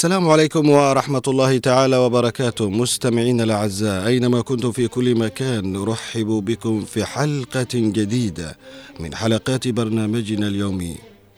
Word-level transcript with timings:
السلام 0.00 0.28
عليكم 0.28 0.70
ورحمة 0.70 1.22
الله 1.28 1.58
تعالى 1.58 1.96
وبركاته. 1.96 2.70
مستمعين 2.70 3.40
الأعزاء 3.40 4.06
أينما 4.06 4.40
كنتم 4.40 4.72
في 4.72 4.88
كل 4.88 5.14
مكان 5.14 5.72
نرحب 5.72 6.26
بكم 6.26 6.84
في 6.84 7.04
حلقة 7.04 7.68
جديدة 7.74 8.58
من 9.00 9.14
حلقات 9.14 9.68
برنامجنا 9.68 10.46
اليومي 10.46 10.96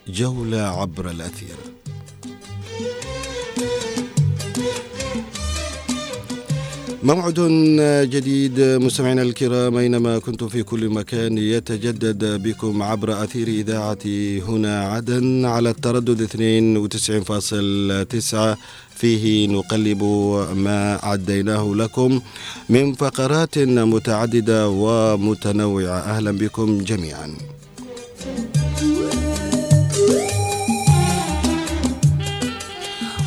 جولة 0.09 0.61
عبر 0.61 1.11
الأثير. 1.11 1.56
موعد 7.02 7.41
جديد 8.11 8.61
مستمعينا 8.61 9.23
الكرام 9.23 9.77
أينما 9.77 10.19
كنتم 10.19 10.48
في 10.48 10.62
كل 10.62 10.88
مكان 10.88 11.38
يتجدد 11.38 12.42
بكم 12.42 12.83
عبر 12.83 13.25
أثير 13.25 13.48
إذاعة 13.48 13.98
هنا 14.48 14.84
عدن 14.88 15.45
على 15.45 15.70
التردد 15.70 16.23
92.9 16.23 18.59
فيه 18.97 19.48
نقلب 19.48 20.02
ما 20.56 20.98
عديناه 21.03 21.72
لكم 21.75 22.20
من 22.69 22.94
فقرات 22.94 23.59
متعددة 23.59 24.69
ومتنوعة 24.69 25.98
أهلا 25.98 26.31
بكم 26.31 26.78
جميعا. 26.78 27.34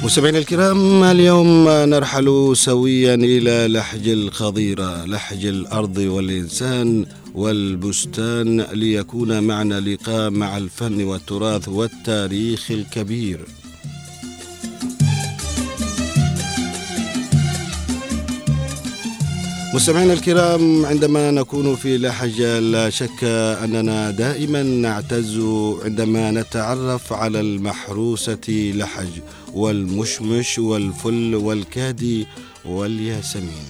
مستمعينا 0.05 0.37
الكرام 0.37 1.03
اليوم 1.03 1.69
نرحل 1.69 2.51
سويا 2.55 3.15
إلى 3.15 3.67
لحج 3.73 4.07
الخضيرة 4.07 5.05
لحج 5.05 5.45
الأرض 5.45 5.97
والإنسان 5.97 7.05
والبستان 7.35 8.61
ليكون 8.61 9.43
معنا 9.43 9.79
لقاء 9.79 10.29
مع 10.29 10.57
الفن 10.57 11.03
والتراث 11.03 11.67
والتاريخ 11.67 12.71
الكبير. 12.71 13.39
مستمعينا 19.73 20.13
الكرام 20.13 20.85
عندما 20.85 21.31
نكون 21.31 21.75
في 21.75 21.97
لحج 21.97 22.41
لا 22.41 22.89
شك 22.89 23.23
أننا 23.63 24.11
دائما 24.11 24.63
نعتز 24.63 25.39
عندما 25.85 26.31
نتعرف 26.31 27.13
على 27.13 27.39
المحروسة 27.39 28.71
لحج. 28.75 29.21
والمشمش 29.55 30.59
والفل 30.59 31.35
والكادي 31.35 32.27
والياسمين. 32.65 33.65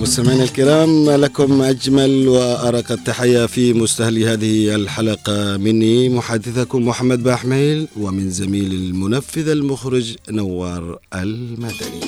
مستمعينا 0.00 0.44
الكرام 0.44 1.10
لكم 1.10 1.62
أجمل 1.62 2.28
وأرق 2.28 2.92
التحية 2.92 3.46
في 3.46 3.72
مستهل 3.72 4.22
هذه 4.22 4.74
الحلقة 4.74 5.56
مني 5.56 6.08
محدثكم 6.08 6.86
محمد 6.88 7.22
باحميل 7.22 7.88
ومن 7.96 8.30
زميل 8.30 8.72
المنفذ 8.72 9.48
المخرج 9.48 10.16
نوار 10.30 10.98
المدني. 11.14 12.00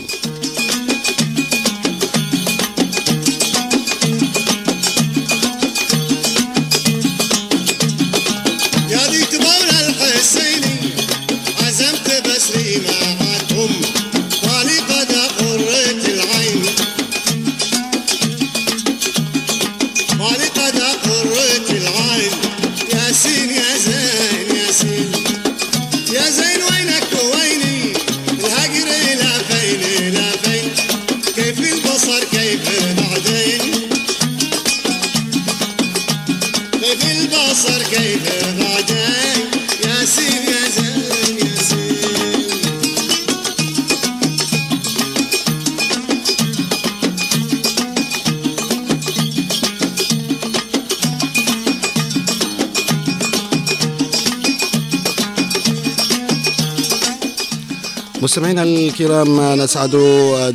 مستمعينا 58.61 58.77
الكرام 58.77 59.61
نسعد 59.61 59.91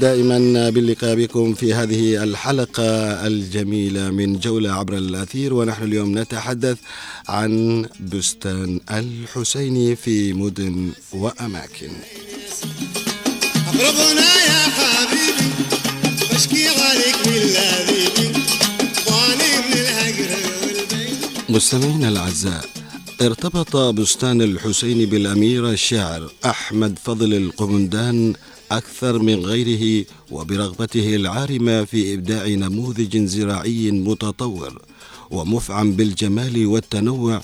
دائما 0.02 0.70
باللقاء 0.70 1.16
بكم 1.16 1.54
في 1.54 1.74
هذه 1.74 2.24
الحلقة 2.24 2.84
الجميلة 3.28 4.10
من 4.10 4.40
جولة 4.40 4.72
عبر 4.74 4.98
الأثير. 4.98 5.54
ونحن 5.54 5.84
اليوم 5.84 6.18
نتحدث 6.20 6.78
عن 7.30 7.86
بستان 8.00 8.80
الحسيني 8.92 9.96
في 9.96 10.34
مدن 10.34 10.92
وأماكن. 11.14 11.92
أقربنا 13.68 14.30
يا 14.50 14.62
حبيبي 14.78 15.50
بشكي 16.32 16.68
عليك 16.68 17.28
والبين 20.64 21.18
مستمعينا 21.50 22.10
الأعزاء 22.10 22.66
ارتبط 23.22 23.78
بستان 23.78 24.42
الحسين 24.42 25.10
بالأمير 25.10 25.70
الشاعر 25.70 26.32
أحمد 26.46 27.00
فضل 27.04 27.34
القمندان 27.34 28.34
أكثر 28.72 29.20
من 29.20 29.46
غيره 29.46 30.06
وبرغبته 30.32 31.16
العارمة 31.16 31.86
في 31.86 32.14
إبداع 32.14 32.48
نموذج 32.48 33.18
زراعي 33.18 33.92
متطور 33.92 34.82
ومفعم 35.32 35.92
بالجمال 35.92 36.66
والتنوع 36.66 37.42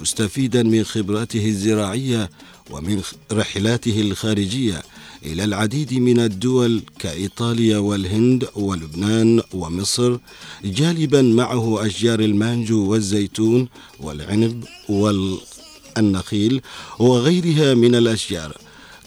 مستفيدا 0.00 0.62
من 0.62 0.84
خبراته 0.84 1.46
الزراعية 1.46 2.30
ومن 2.70 3.02
رحلاته 3.32 4.00
الخارجية 4.00 4.82
إلى 5.26 5.44
العديد 5.44 5.94
من 5.94 6.20
الدول 6.20 6.82
كإيطاليا 6.98 7.78
والهند 7.78 8.48
ولبنان 8.56 9.42
ومصر 9.54 10.18
جالبا 10.64 11.22
معه 11.22 11.86
أشجار 11.86 12.20
المانجو 12.20 12.90
والزيتون 12.90 13.68
والعنب 14.00 14.64
والنخيل 14.88 16.60
وغيرها 16.98 17.74
من 17.74 17.94
الأشجار. 17.94 18.56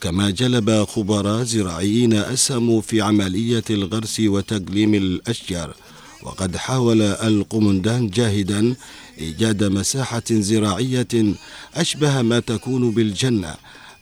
كما 0.02 0.30
جلب 0.30 0.84
خبراء 0.84 1.44
زراعيين 1.44 2.14
أسهموا 2.14 2.82
في 2.82 3.02
عملية 3.02 3.64
الغرس 3.70 4.20
وتقليم 4.20 4.94
الأشجار. 4.94 5.76
وقد 6.24 6.56
حاول 6.56 7.02
القمندان 7.02 8.10
جاهدا 8.10 8.76
إيجاد 9.20 9.64
مساحة 9.64 10.24
زراعية 10.30 11.34
أشبه 11.76 12.22
ما 12.22 12.40
تكون 12.40 12.92
بالجنة 12.92 13.56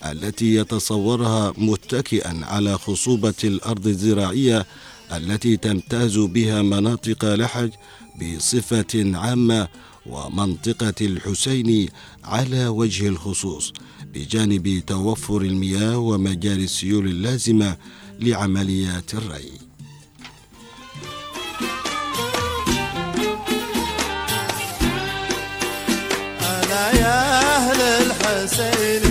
التي 0.05 0.55
يتصورها 0.55 1.53
متكئا 1.57 2.41
على 2.43 2.77
خصوبة 2.77 3.33
الأرض 3.43 3.87
الزراعية 3.87 4.65
التي 5.13 5.57
تمتاز 5.57 6.17
بها 6.17 6.61
مناطق 6.61 7.25
لحج 7.25 7.71
بصفة 8.21 9.17
عامة 9.17 9.67
ومنطقة 10.05 10.93
الحسين 11.01 11.89
على 12.23 12.67
وجه 12.67 13.07
الخصوص 13.07 13.73
بجانب 14.13 14.83
توفر 14.87 15.41
المياه 15.41 15.97
ومجاري 15.97 16.63
السيول 16.63 17.05
اللازمة 17.07 17.77
لعمليات 18.19 19.13
الري. 19.13 19.51
أنا 26.41 26.91
يا 26.91 27.39
أهل 27.55 27.81
الحسين. 27.81 29.03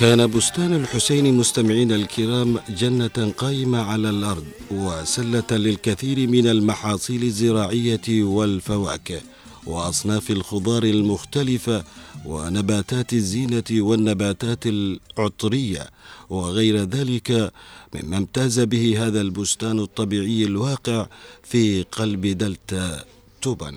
كان 0.00 0.26
بستان 0.26 0.74
الحسين 0.74 1.34
مستمعين 1.34 1.92
الكرام 1.92 2.58
جنة 2.68 3.32
قائمة 3.38 3.82
على 3.82 4.10
الأرض 4.10 4.46
وسلة 4.70 5.44
للكثير 5.50 6.28
من 6.28 6.46
المحاصيل 6.46 7.22
الزراعية 7.22 8.00
والفواكه 8.08 9.20
وأصناف 9.66 10.30
الخضار 10.30 10.82
المختلفة 10.82 11.84
ونباتات 12.26 13.12
الزينة 13.12 13.64
والنباتات 13.72 14.66
العطرية 14.66 15.86
وغير 16.30 16.76
ذلك 16.76 17.52
مما 17.94 18.16
امتاز 18.16 18.60
به 18.60 19.06
هذا 19.06 19.20
البستان 19.20 19.78
الطبيعي 19.78 20.44
الواقع 20.44 21.06
في 21.42 21.82
قلب 21.82 22.26
دلتا 22.26 23.04
توبن 23.42 23.74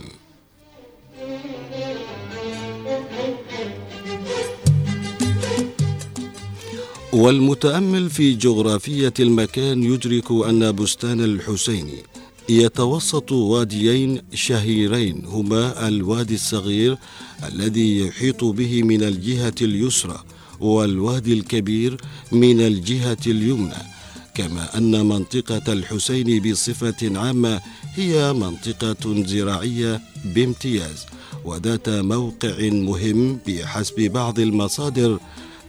والمتأمل 7.14 8.10
في 8.10 8.34
جغرافية 8.34 9.14
المكان 9.20 9.84
يدرك 9.84 10.32
أن 10.32 10.72
بستان 10.72 11.24
الحسيني 11.24 12.04
يتوسط 12.50 13.32
واديين 13.32 14.22
شهيرين 14.34 15.26
هما 15.26 15.88
الوادي 15.88 16.36
الصغير 16.36 16.98
الذي 17.54 18.00
يحيط 18.00 18.44
به 18.44 18.84
من 18.84 19.04
الجهة 19.04 19.54
اليسرى 19.62 20.24
والوادي 20.60 21.34
الكبير 21.34 21.98
من 22.32 22.62
الجهة 22.62 23.18
اليمنى 23.28 23.84
كما 24.36 24.78
أن 24.78 25.06
منطقة 25.06 25.74
الحسين 25.74 26.52
بصفة 26.52 27.20
عامة 27.20 27.62
هي 27.96 28.34
منطقة 28.34 29.24
زراعية 29.26 30.02
بامتياز 30.26 31.06
وذات 31.46 31.90
موقع 31.90 32.56
مهم 32.60 33.40
بحسب 33.48 34.02
بعض 34.02 34.40
المصادر 34.40 35.20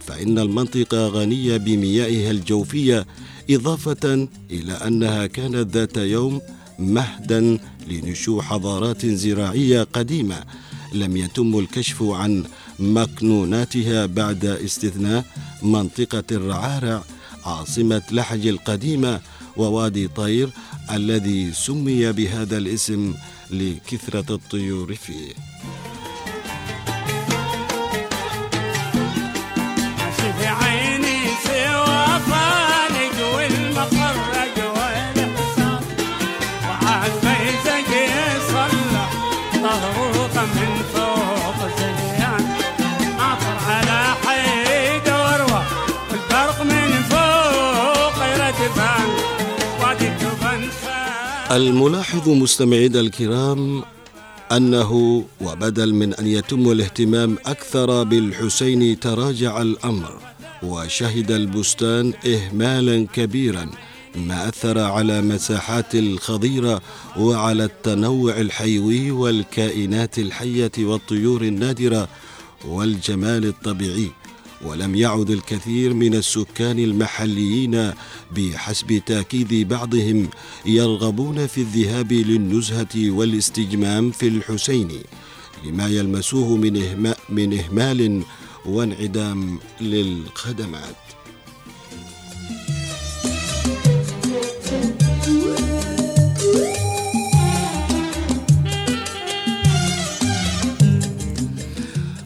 فإن 0.07 0.39
المنطقة 0.39 1.07
غنية 1.07 1.57
بميائها 1.57 2.31
الجوفية 2.31 3.05
إضافة 3.49 4.27
إلى 4.51 4.73
أنها 4.73 5.25
كانت 5.25 5.75
ذات 5.75 5.97
يوم 5.97 6.41
مهدا 6.79 7.59
لنشوء 7.89 8.41
حضارات 8.41 9.05
زراعية 9.05 9.83
قديمة 9.83 10.43
لم 10.93 11.17
يتم 11.17 11.59
الكشف 11.59 12.03
عن 12.03 12.43
مكنوناتها 12.79 14.05
بعد 14.05 14.45
استثناء 14.45 15.25
منطقة 15.63 16.23
الرعارع 16.31 17.03
عاصمة 17.45 18.01
لحج 18.11 18.47
القديمة 18.47 19.21
ووادي 19.57 20.07
طير 20.07 20.49
الذي 20.91 21.53
سمي 21.53 22.11
بهذا 22.11 22.57
الاسم 22.57 23.13
لكثرة 23.51 24.35
الطيور 24.35 24.95
فيه. 24.95 25.33
الملاحظ 51.55 52.29
مستمعينا 52.29 52.99
الكرام 52.99 53.83
أنه 54.51 55.23
وبدل 55.41 55.93
من 55.93 56.13
أن 56.13 56.27
يتم 56.27 56.71
الاهتمام 56.71 57.37
أكثر 57.45 58.03
بالحسين 58.03 58.99
تراجع 58.99 59.61
الأمر 59.61 60.19
وشهد 60.63 61.31
البستان 61.31 62.13
اهمالا 62.27 63.07
كبيرا 63.13 63.69
ما 64.15 64.49
أثر 64.49 64.79
على 64.79 65.21
مساحات 65.21 65.95
الخضيرة 65.95 66.81
وعلى 67.17 67.63
التنوع 67.63 68.37
الحيوي 68.37 69.11
والكائنات 69.11 70.19
الحية 70.19 70.71
والطيور 70.79 71.41
النادرة 71.41 72.07
والجمال 72.65 73.45
الطبيعي. 73.45 74.11
ولم 74.65 74.95
يعد 74.95 75.29
الكثير 75.29 75.93
من 75.93 76.13
السكان 76.13 76.79
المحليين 76.79 77.93
بحسب 78.35 79.01
تأكيد 79.05 79.67
بعضهم 79.67 80.29
يرغبون 80.65 81.47
في 81.47 81.57
الذهاب 81.57 82.11
للنزهة 82.11 83.09
والاستجمام 83.11 84.11
في 84.11 84.27
الحسين 84.27 84.91
لما 85.65 85.87
يلمسوه 85.87 86.57
من, 87.29 87.53
إهمال 87.53 88.23
وانعدام 88.65 89.59
للخدمات. 89.81 91.14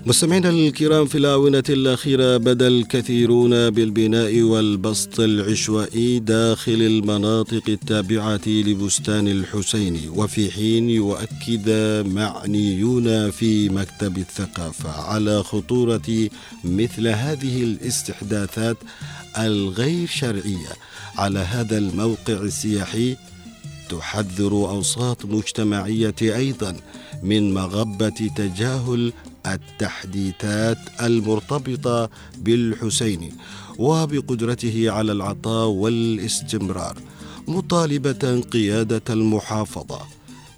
مستمعينا 0.10 0.50
الكرام 0.50 1.06
في 1.06 1.18
الآونة 1.18 1.64
الأخيرة 1.70 2.38
بدأ 2.38 2.68
الكثيرون 2.68 3.70
بالبناء 3.70 4.42
والبسط 4.42 5.20
العشوائي 5.20 6.20
داخل 6.20 6.72
المناطق 6.72 7.62
التابعة 7.68 8.42
لبستان 8.48 9.28
الحسين 9.28 10.10
وفي 10.16 10.52
حين 10.52 10.90
يؤكد 10.90 11.70
معنيون 12.08 13.32
في 13.32 13.70
مكتب 13.70 14.18
الثقافة 14.18 15.02
على 15.02 15.44
خطورة 15.44 16.30
مثل 16.64 17.08
هذه 17.08 17.64
الاستحداثات 17.64 18.78
الغير 19.38 20.08
شرعية. 20.08 20.74
على 21.18 21.40
هذا 21.40 21.78
الموقع 21.78 22.34
السياحي 22.34 23.16
تحذر 23.90 24.52
أوساط 24.52 25.26
مجتمعية 25.26 26.16
أيضا 26.22 26.76
من 27.24 27.54
مغبة 27.54 28.30
تجاهل 28.36 29.14
التحديثات 29.46 30.78
المرتبطة 31.02 32.10
بالحسين 32.38 33.32
وبقدرته 33.78 34.92
على 34.92 35.12
العطاء 35.12 35.68
والاستمرار 35.68 36.98
مطالبة 37.48 38.42
قيادة 38.52 39.02
المحافظة 39.10 40.02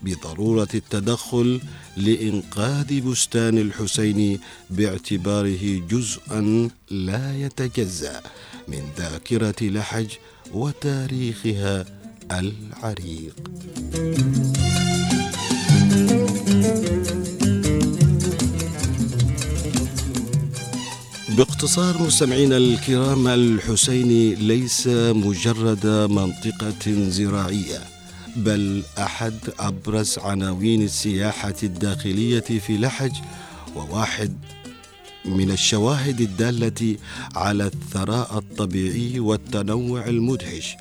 بضرورة 0.01 0.67
التدخل 0.73 1.61
لإنقاذ 1.97 3.01
بستان 3.01 3.57
الحسين 3.57 4.39
باعتباره 4.69 5.81
جزءا 5.89 6.69
لا 6.91 7.37
يتجزأ 7.37 8.21
من 8.67 8.81
ذاكرة 8.97 9.55
لحج 9.61 10.09
وتاريخها 10.53 11.85
العريق. 12.31 13.35
باختصار 21.41 22.01
مستمعينا 22.03 22.57
الكرام 22.57 23.27
الحسيني 23.27 24.35
ليس 24.35 24.87
مجرد 24.87 25.87
منطقة 25.87 27.09
زراعية 27.09 27.79
بل 28.35 28.83
أحد 28.97 29.33
أبرز 29.59 30.19
عناوين 30.19 30.81
السياحة 30.81 31.55
الداخلية 31.63 32.39
في 32.39 32.77
لحج 32.77 33.11
وواحد 33.75 34.33
من 35.25 35.51
الشواهد 35.51 36.21
الدالة 36.21 36.97
على 37.35 37.65
الثراء 37.65 38.37
الطبيعي 38.37 39.19
والتنوع 39.19 40.07
المدهش 40.07 40.75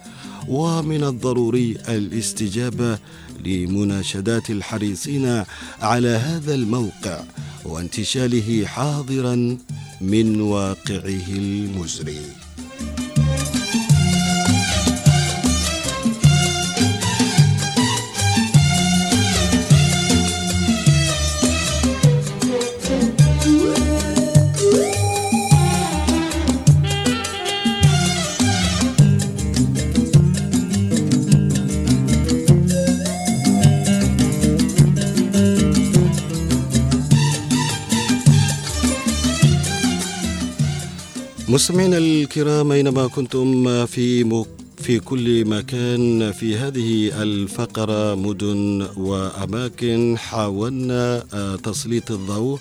ومن 0.48 1.04
الضروري 1.04 1.76
الاستجابة 1.88 2.98
لمناشدات 3.44 4.50
الحريصين 4.50 5.44
على 5.82 6.08
هذا 6.08 6.54
الموقع 6.54 7.20
وانتشاله 7.64 8.66
حاضرا 8.66 9.58
من 10.00 10.40
واقعه 10.40 11.28
المزري 11.28 12.20
مستمعينا 41.60 41.98
الكرام 41.98 42.72
أينما 42.72 43.06
كنتم 43.06 43.86
في 43.86 44.24
م... 44.24 44.44
في 44.76 45.00
كل 45.00 45.44
مكان 45.44 46.32
في 46.32 46.56
هذه 46.56 47.22
الفقرة 47.22 48.14
مدن 48.14 48.88
وأماكن 48.96 50.18
حاولنا 50.18 51.24
آه، 51.34 51.56
تسليط 51.56 52.10
الضوء 52.10 52.58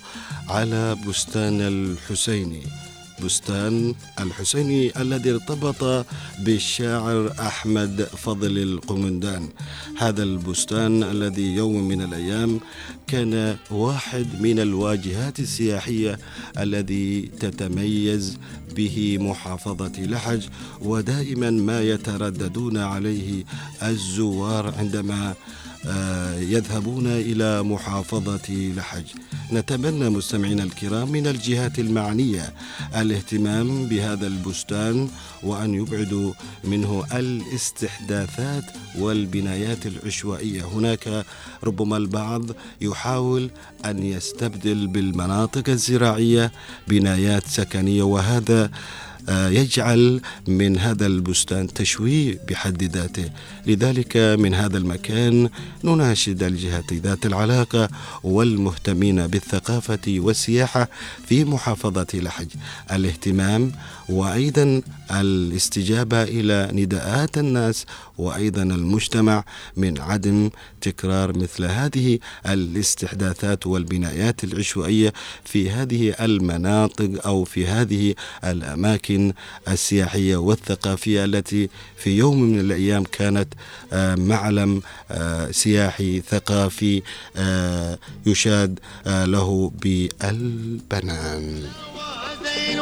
على 0.48 0.96
بستان 1.08 1.60
الحسيني. 1.60 2.62
بستان 3.24 3.94
الحسيني 4.20 5.00
الذي 5.00 5.30
ارتبط 5.30 6.06
بالشاعر 6.38 7.32
أحمد 7.40 8.08
فضل 8.16 8.58
القمندان. 8.58 9.48
هذا 9.98 10.22
البستان 10.22 11.02
الذي 11.02 11.54
يوم 11.54 11.88
من 11.88 12.02
الأيام 12.02 12.60
كان 13.06 13.56
واحد 13.70 14.26
من 14.40 14.58
الواجهات 14.58 15.40
السياحية 15.40 16.18
الذي 16.58 17.30
تتميز 17.40 18.38
به 18.76 19.18
محافظة 19.20 19.92
لحج 19.98 20.42
ودائما 20.82 21.50
ما 21.50 21.80
يترددون 21.82 22.76
عليه 22.76 23.44
الزوار 23.82 24.74
عندما 24.78 25.34
يذهبون 26.38 27.06
إلى 27.06 27.62
محافظة 27.62 28.72
لحج. 28.76 29.04
نتمنى 29.52 30.08
مستمعينا 30.10 30.62
الكرام 30.62 31.12
من 31.12 31.26
الجهات 31.26 31.78
المعنية 31.78 32.52
الاهتمام 32.96 33.86
بهذا 33.86 34.26
البستان 34.26 35.08
وأن 35.42 35.74
يبعدوا 35.74 36.32
منه 36.64 37.04
الاستحداثات 37.14 38.64
والبنايات 38.98 39.86
العشوائية. 39.86 40.64
هناك 40.64 41.24
ربما 41.64 41.96
البعض 41.96 42.42
يحاول 42.80 43.50
أن 43.84 44.02
يستبدل 44.02 44.86
بالمناطق 44.86 45.68
الزراعية 45.68 46.52
بنايات 46.88 47.46
سكنية 47.46 48.02
وهذا 48.02 48.64
آه، 48.64 48.70
يجعل 49.28 50.20
من 50.48 50.78
هذا 50.78 51.06
البستان 51.06 51.66
تشويه 51.66 52.38
بحد 52.48 52.82
ذاته. 52.82 53.30
لذلك 53.66 54.16
من 54.16 54.54
هذا 54.54 54.78
المكان 54.78 55.48
نناشد 55.84 56.42
الجهات 56.42 56.92
ذات 56.92 57.26
العلاقة 57.26 57.88
والمهتمين 58.22 59.26
بالثقافة 59.26 59.98
والسياحة 60.08 60.88
في 61.26 61.44
محافظة 61.44 62.06
لحج 62.14 62.48
الاهتمام 62.92 63.72
وأيضا 64.08 64.82
الاستجابة 65.10 66.22
إلى 66.22 66.70
نداءات 66.72 67.38
الناس 67.38 67.86
وأيضا 68.18 68.62
المجتمع 68.62 69.44
من 69.76 70.00
عدم 70.00 70.50
تكرار 70.80 71.38
مثل 71.38 71.64
هذه 71.64 72.18
الاستحداثات 72.46 73.66
والبنايات 73.66 74.44
العشوائية 74.44 75.12
في 75.44 75.70
هذه 75.70 76.14
المناطق 76.20 77.26
أو 77.26 77.44
في 77.44 77.66
هذه 77.66 78.14
الأماكن 78.44 79.32
السياحية 79.68 80.36
والثقافية 80.36 81.24
التي 81.24 81.68
في 81.96 82.10
يوم 82.10 82.42
من 82.42 82.60
الأيام 82.60 83.04
كانت 83.04 83.48
آه، 83.92 84.14
معلم 84.14 84.82
آه، 85.10 85.50
سياحي 85.50 86.20
ثقافي 86.20 87.02
آه، 87.36 87.98
يشاد 88.26 88.78
له 89.06 89.72
بالبنان. 89.82 91.62
زين 92.44 92.80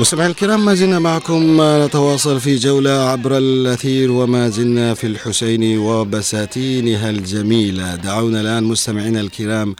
مستمعينا 0.00 0.30
الكرام 0.30 0.64
ما 0.64 0.74
زلنا 0.74 0.98
معكم 0.98 1.56
نتواصل 1.60 2.40
في 2.40 2.56
جولة 2.56 2.90
عبر 2.90 3.38
الأثير 3.38 4.10
وما 4.12 4.48
زلنا 4.48 4.94
في 4.94 5.06
الحسين 5.06 5.78
وبساتينها 5.78 7.10
الجميلة 7.10 7.94
دعونا 7.96 8.40
الآن 8.40 8.64
مستمعينا 8.64 9.20
الكرام 9.20 9.76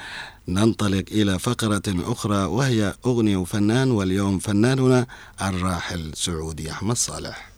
ننطلق 0.48 1.04
إلى 1.12 1.38
فقرة 1.38 1.82
أخرى 1.88 2.44
وهي 2.44 2.94
أغنية 3.06 3.36
وفنان 3.36 3.90
واليوم 3.90 4.38
فناننا 4.38 5.06
الراحل 5.42 6.10
سعودي 6.14 6.70
أحمد 6.70 6.96
صالح. 6.96 7.50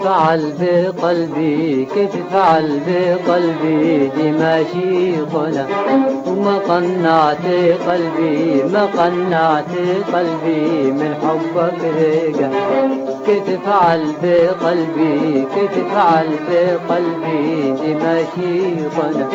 كيف 0.00 0.08
فعل 0.08 0.52
بقلبي 0.60 1.84
كيف 1.94 2.10
فعل 2.32 2.80
بقلبي؟ 2.86 4.10
دي 4.16 4.32
ماشي 4.32 5.26
خلا 5.32 5.64
وما 6.26 6.58
قنعت 6.58 7.44
قلبي 7.88 8.62
ما 8.72 8.84
قنعت 8.84 9.72
قلبي 10.14 10.90
من 10.90 11.14
حبك 11.22 11.80
رجع 11.84 12.48
كيف 13.26 13.60
فعل 13.66 14.04
بقلبي 14.22 15.46
كيف 15.54 15.94
فعل 15.94 16.28
بقلبي؟ 16.48 17.72
دي 17.72 17.94
ماشي 17.94 18.90
خلا 18.96 19.26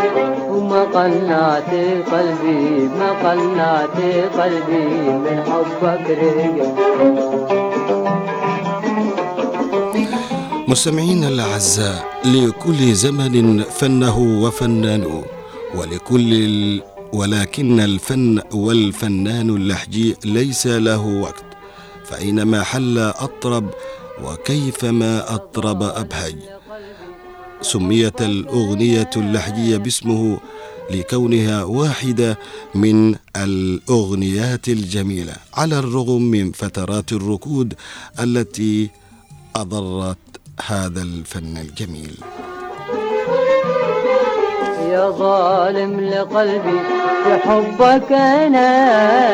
وما 0.50 0.84
قنعت 0.84 1.72
قلبي 2.12 2.90
ما 3.00 3.10
قنعت 3.24 3.98
قلبي 4.40 4.88
من 5.10 5.44
حبك 5.48 6.10
رجع 6.10 7.65
مستمعينا 10.80 11.28
الأعزاء 11.28 12.22
لكل 12.26 12.94
زمن 12.94 13.64
فنه 13.64 14.18
وفنانه 14.18 15.26
ولكل 15.76 16.34
ال... 16.34 16.82
ولكن 17.14 17.80
الفن 17.80 18.42
والفنان 18.54 19.50
اللحجي 19.50 20.16
ليس 20.26 20.68
له 20.68 21.06
وقت. 21.06 21.46
فأينما 22.06 22.64
حل 22.64 22.98
أطرب 22.98 23.70
وكيفما 24.24 25.36
أطرب 25.36 25.84
أبهج. 25.84 26.36
سميت 27.62 28.22
الأغنية 28.22 29.10
اللحجية 29.18 29.78
باسمه 29.78 30.40
لكونها 30.92 31.64
واحدة 31.64 32.40
من 32.76 33.16
الأغنيات 33.36 34.68
الجميلة 34.70 35.34
على 35.54 35.80
الرغم 35.80 36.22
من 36.22 36.52
فترات 36.52 37.12
الركود 37.12 37.74
التي 38.20 38.90
أضرت 39.56 40.18
هذا 40.62 41.02
الفن 41.02 41.58
الجميل. 41.58 42.16
يا 44.92 45.10
ظالم 45.10 46.00
لقلبي 46.00 46.80
في 47.24 47.38
حبك 47.44 48.12
أنا 48.12 48.70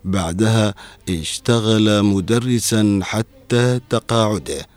بعدها 0.06 0.74
اشتغل 1.10 2.04
مدرسا 2.04 3.00
حتى 3.04 3.80
تقاعده. 3.90 4.73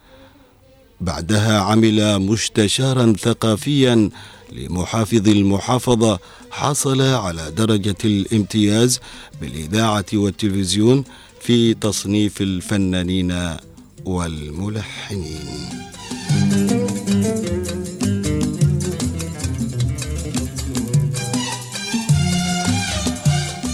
بعدها 1.00 1.60
عمل 1.60 2.18
مستشارا 2.18 3.12
ثقافيا 3.12 4.10
لمحافظ 4.52 5.28
المحافظة. 5.28 6.18
حصل 6.50 7.00
على 7.02 7.50
درجة 7.50 7.96
الامتياز 8.04 9.00
بالإذاعة 9.40 10.04
والتلفزيون 10.14 11.04
في 11.40 11.74
تصنيف 11.74 12.42
الفنانين 12.42 13.56
والملحنين. 14.04 15.76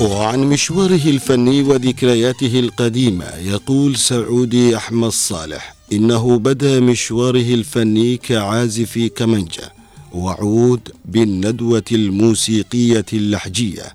وعن 0.01 0.41
مشواره 0.41 1.07
الفني 1.07 1.63
وذكرياته 1.63 2.61
القديمة 2.61 3.25
يقول 3.25 3.97
سعودي 3.97 4.77
أحمد 4.77 5.09
صالح 5.11 5.75
إنه 5.93 6.39
بدا 6.39 6.81
مشواره 6.81 7.55
الفني 7.55 8.17
كعازف 8.17 9.11
كمنجة 9.17 9.73
وعود 10.13 10.81
بالندوة 11.05 11.85
الموسيقية 11.93 13.07
اللحجية 13.13 13.95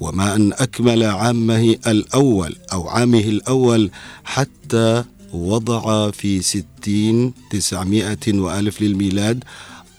وما 0.00 0.34
أن 0.36 0.52
أكمل 0.52 1.02
عامه 1.02 1.76
الأول 1.86 2.56
أو 2.72 2.88
عامه 2.88 3.18
الأول 3.20 3.90
حتى 4.24 5.04
وضع 5.32 6.10
في 6.10 6.42
ستين 6.42 7.32
تسعمائة 7.50 8.18
وألف 8.28 8.82
للميلاد 8.82 9.44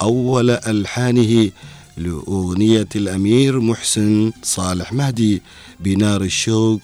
أول 0.02 0.50
ألحانه 0.50 1.50
لأغنية 1.96 2.88
الأمير 2.96 3.60
محسن 3.60 4.32
صالح 4.42 4.92
مهدي 4.92 5.42
بنار 5.80 6.22
الشوق 6.22 6.80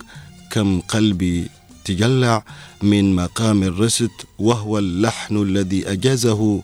كم 0.50 0.80
قلبي 0.80 1.46
تجلع 1.94 2.44
من 2.82 3.14
مقام 3.14 3.62
الرست 3.62 4.10
وهو 4.38 4.78
اللحن 4.78 5.36
الذي 5.42 5.92
أجازه 5.92 6.62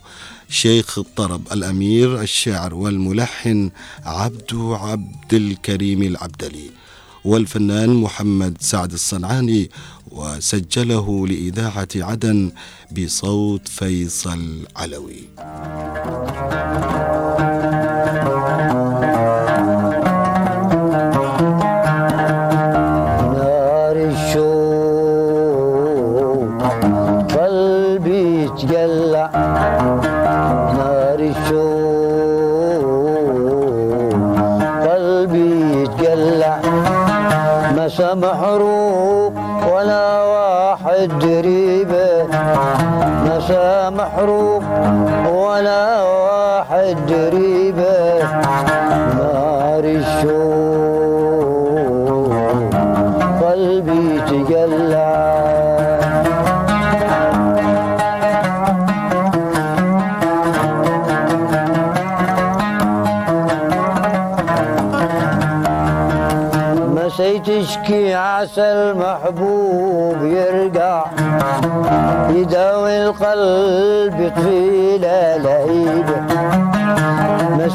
شيخ 0.49 0.99
الطرب 0.99 1.41
الأمير 1.51 2.21
الشاعر 2.21 2.73
والملحن 2.73 3.69
عبد 4.05 4.53
عبد 4.53 5.33
الكريم 5.33 6.03
العبدلي 6.03 6.69
والفنان 7.25 7.89
محمد 7.89 8.57
سعد 8.59 8.93
الصنعاني 8.93 9.69
وسجله 10.11 11.27
لإذاعة 11.27 11.87
عدن 11.95 12.51
بصوت 12.91 13.67
فيصل 13.67 14.67
علوي. 14.75 15.23
محروق 38.15 39.33
ولا 39.73 40.21
واحد 40.23 41.19
دريبه 41.19 42.27
مسا 43.25 43.89
محروق 43.89 44.63
ولا 45.33 45.96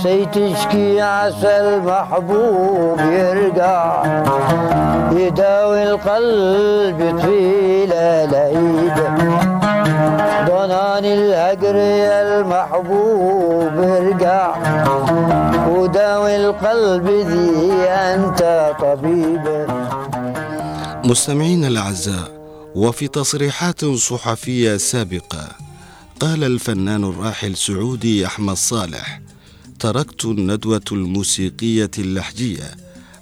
مسي 0.03 0.25
تشكي 0.27 1.01
عسى 1.01 1.59
المحبوب 1.61 2.99
يرقع 3.01 4.03
يداوي 5.13 5.83
القلب 5.83 7.01
له 7.01 8.25
لهيبه 8.25 9.15
ضنان 10.47 11.05
الهجر 11.05 11.77
يا 11.77 12.41
المحبوب 12.41 13.79
ارجع. 13.79 14.55
وداوي 15.69 16.37
القلب 16.37 17.07
ذي 17.07 17.73
أنت 17.89 18.73
طبيبه 18.81 19.67
مستمعين 21.05 21.65
الأعزاء 21.65 22.29
وفي 22.75 23.09
تصريحات 23.09 23.85
صحفية 23.85 24.77
سابقة 24.77 25.49
قال 26.21 26.45
الفنان 26.45 27.05
الراحل 27.05 27.57
سعودي 27.57 28.27
أحمد 28.27 28.57
صالح 28.57 29.21
تركت 29.83 30.25
الندوة 30.25 30.81
الموسيقية 30.93 31.91
اللحجية 31.99 32.71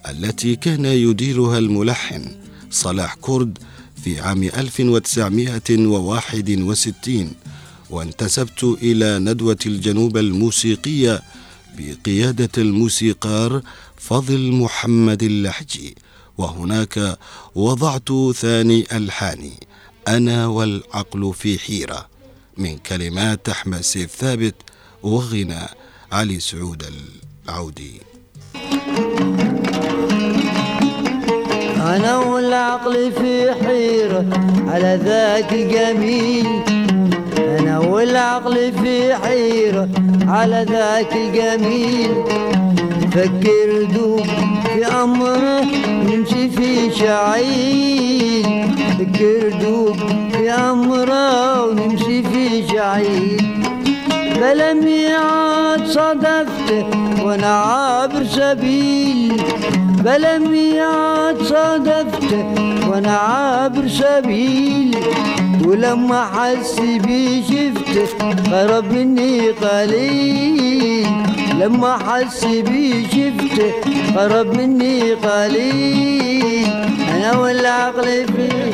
التي 0.09 0.57
كان 0.57 0.85
يديرها 0.85 1.59
الملحن 1.59 2.37
صلاح 2.71 3.15
كرد 3.21 3.59
في 4.05 4.21
عام 4.21 4.43
1961 4.43 7.33
وانتسبت 7.91 8.65
إلى 8.83 9.19
ندوة 9.19 9.59
الجنوب 9.67 10.17
الموسيقية 10.17 11.23
بقيادة 11.79 12.51
الموسيقار 12.59 13.63
فضل 13.97 14.53
محمد 14.53 15.23
اللحجي 15.23 15.95
وهناك 16.39 17.19
وضعت 17.55 18.09
ثاني 18.35 18.87
ألحاني 18.93 19.53
أنا 20.09 20.47
والعقل 20.47 21.35
في 21.35 21.59
حيرة 21.59 22.09
من 22.57 22.79
كلمات 22.79 23.49
أحمد 23.49 23.81
سيف 23.81 24.15
ثابت 24.15 24.55
وغنى. 25.03 25.80
علي 26.13 26.41
سعود 26.41 26.83
العودي. 27.49 28.01
أنا 31.77 32.19
والعقل 32.19 33.13
في 33.13 33.55
حيرة 33.55 34.25
على 34.69 35.01
ذاك 35.05 35.53
الجميل 35.53 36.47
أنا 37.39 37.79
والعقل 37.79 38.73
في 38.83 39.15
حيرة 39.15 39.89
على 40.27 40.67
ذاك 40.71 41.13
الجميل 41.13 42.25
فكر 43.13 43.83
دوب 43.95 44.27
في 44.75 44.87
أمره 44.87 45.65
نمشي 45.87 46.51
في 46.51 46.95
شعيل 46.95 48.45
فكر 48.99 49.59
دوب 49.63 49.97
في 50.33 50.51
أمره 50.51 51.65
ونمشي 51.67 52.23
في 52.23 52.69
شعير. 52.69 53.41
بلا 54.41 54.73
ميعاد 54.73 55.87
صادفته 55.87 56.87
وأنا 57.25 57.47
عابر 57.47 58.25
سبيل. 58.25 59.43
بلا 60.05 60.39
ميعاد 60.39 61.43
صادفته 61.43 62.45
وأنا 62.89 63.17
عابر 63.17 63.89
سبيل. 63.89 64.97
ولما 65.65 66.25
حس 66.25 66.81
بي 66.81 67.43
شفته 67.43 68.09
مني 68.93 69.49
قليل. 69.51 71.07
لما 71.61 71.99
حس 72.07 72.45
بي 72.45 73.07
شفته 73.13 73.73
قرب 74.17 74.57
مني 74.57 75.13
قليل. 75.13 76.67
أنا 77.15 77.39
والعقل 77.39 78.27
فيه 78.27 78.71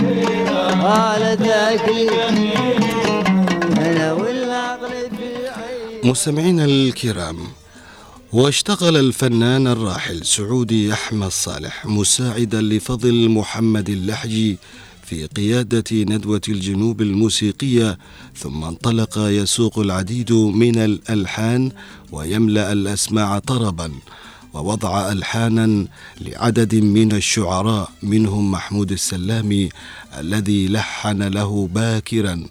على 0.82 1.36
ذاك 1.40 1.86
مستمعينا 6.06 6.64
الكرام 6.64 7.36
واشتغل 8.32 8.96
الفنان 8.96 9.66
الراحل 9.66 10.24
سعودي 10.24 10.92
أحمد 10.92 11.30
صالح 11.30 11.86
مساعدا 11.86 12.60
لفضل 12.60 13.28
محمد 13.28 13.88
اللحجي 13.88 14.58
في 15.04 15.26
قيادة 15.26 15.84
ندوة 15.92 16.40
الجنوب 16.48 17.02
الموسيقية 17.02 17.98
ثم 18.36 18.64
انطلق 18.64 19.18
يسوق 19.18 19.78
العديد 19.78 20.32
من 20.32 20.78
الألحان 20.78 21.72
ويملأ 22.12 22.72
الأسماع 22.72 23.38
طربا 23.38 23.92
ووضع 24.54 25.12
ألحانا 25.12 25.86
لعدد 26.20 26.74
من 26.74 27.12
الشعراء 27.12 27.90
منهم 28.02 28.50
محمود 28.50 28.92
السلامي 28.92 29.68
الذي 30.18 30.68
لحن 30.68 31.22
له 31.22 31.68
باكرا. 31.74 32.46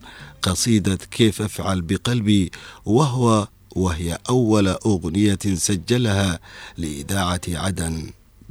قصيدة 0.45 0.97
كيف 1.11 1.41
أفعل 1.41 1.81
بقلبي 1.81 2.51
وهو 2.85 3.47
وهي 3.75 4.17
أول 4.29 4.67
أغنية 4.67 5.39
سجلها 5.55 6.39
لإذاعة 6.77 7.41
عدن 7.47 8.09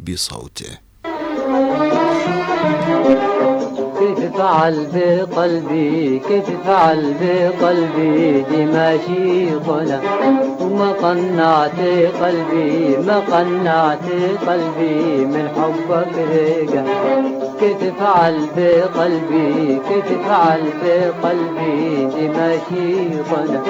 بصوته. 0.08 0.78
كيف 3.98 4.36
فعل 4.36 4.86
بقلبي؟ 4.94 6.18
كيف 6.18 6.44
فعل 6.66 7.14
بقلبي؟ 7.20 8.42
دي 8.50 8.64
ماشي 8.64 9.54
قنا 9.54 10.00
وما 10.60 10.92
قنعت 10.92 11.78
قلبي 12.22 12.96
ما 12.96 13.18
قنعت 13.18 14.06
قلبي 14.48 15.24
من 15.24 15.48
حبك 15.48 16.14
رجع 16.18 16.84
كيف 17.60 18.00
فعل 18.00 18.48
بقلبي؟ 18.56 19.80
كيف 19.88 20.28
فعل 20.28 20.62
بقلبي؟ 20.84 22.06
دي 22.06 22.28
ماشي 22.28 23.20
قنا 23.30 23.62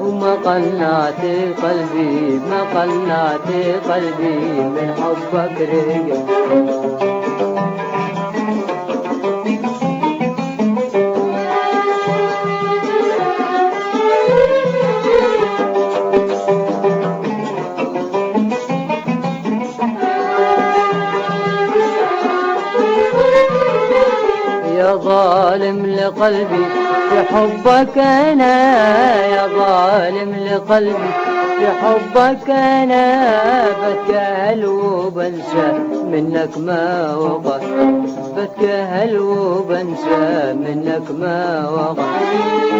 وما 0.00 0.34
قنعت 0.34 1.20
قلبي؟ 1.62 2.40
ما 2.50 2.62
قنعت 2.74 3.48
قلبي 3.90 4.38
من 4.60 4.94
حبك 4.98 5.60
رجع 5.60 7.15
لقلبي 26.06 26.64
في 27.10 27.22
حبك 27.34 27.98
أنا 27.98 28.54
يا 29.26 29.46
ظالم 29.46 30.34
لقلبي. 30.46 31.10
في 31.58 31.66
حبك 31.66 32.50
أنا 32.50 33.64
بتجاهل 33.82 34.66
وبنسى 34.66 35.72
منك 36.04 36.58
ما 36.58 37.14
وقع 37.16 37.58
بتجاهل 38.36 39.18
وبنسى 39.18 40.52
منك 40.52 41.10
ما 41.20 41.68
وقع 41.70 42.04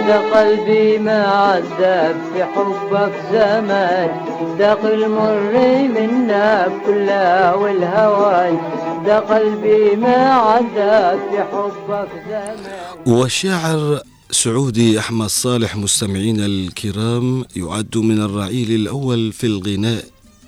ده 0.09 0.41
قلبي 0.41 0.99
ما 0.99 1.27
عذب 1.27 2.17
في 2.35 2.45
حبك 2.45 3.13
زمان. 3.33 4.11
داق 4.59 4.81
المر 4.85 5.53
منك 5.97 6.71
كلها 6.87 7.55
والهوان. 7.55 8.59
ده 9.07 9.19
قلبي 9.19 9.97
ما 9.97 10.17
عذب 10.17 11.21
في 11.31 11.43
حبك 11.53 12.09
زمان. 12.29 12.59
والشاعر 13.07 14.01
سعودي 14.31 14.99
أحمد 14.99 15.27
صالح 15.27 15.77
مستمعينا 15.77 16.47
الكرام 16.47 17.45
يعد 17.57 17.97
من 17.99 18.21
الرعيل 18.21 18.71
الأول 18.81 19.33
في 19.33 19.47
الغناء 19.47 20.05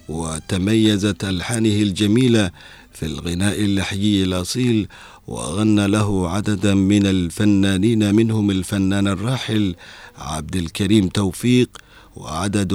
وتميزت 0.08 1.24
ألحانه 1.24 1.68
الجميلة 1.82 2.50
في 2.92 3.06
الغناء 3.06 3.60
اللحيي 3.60 4.24
الأصيل 4.24 4.88
وغنى 5.28 5.86
له 5.86 6.30
عددا 6.30 6.74
من 6.74 7.06
الفنانين 7.06 8.14
منهم 8.14 8.50
الفنان 8.50 9.08
الراحل 9.08 9.74
عبد 10.18 10.56
الكريم 10.56 11.08
توفيق 11.08 11.68
وعدد 12.16 12.72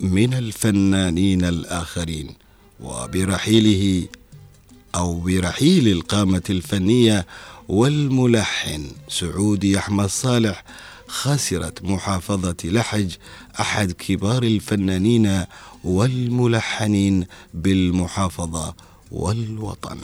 من 0.00 0.34
الفنانين 0.34 1.44
الآخرين. 1.44 2.28
وبرحيله 2.80 4.06
أو 4.96 5.14
برحيل 5.20 5.88
القامة 5.88 6.42
الفنية 6.50 7.26
والملحن 7.68 8.90
سعودي 9.08 9.78
أحمد 9.78 10.06
صالح 10.06 10.64
خسرت 11.08 11.82
محافظة 11.82 12.56
لحج 12.64 13.14
أحد 13.60 13.92
كبار 13.92 14.42
الفنانين 14.42 15.44
والملحنين 15.84 17.26
بالمحافظة 17.54 18.74
والوطن. 19.12 19.98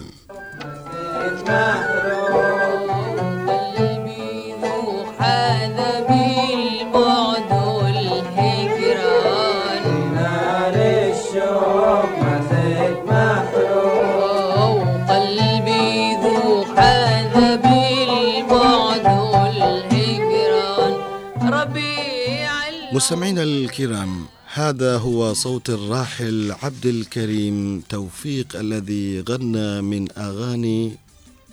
مستمعينا 23.02 23.42
الكرام 23.42 24.26
هذا 24.52 24.96
هو 24.96 25.34
صوت 25.34 25.70
الراحل 25.70 26.54
عبد 26.62 26.86
الكريم 26.86 27.82
توفيق 27.88 28.56
الذي 28.56 29.20
غنى 29.20 29.82
من 29.82 30.18
أغاني 30.18 30.96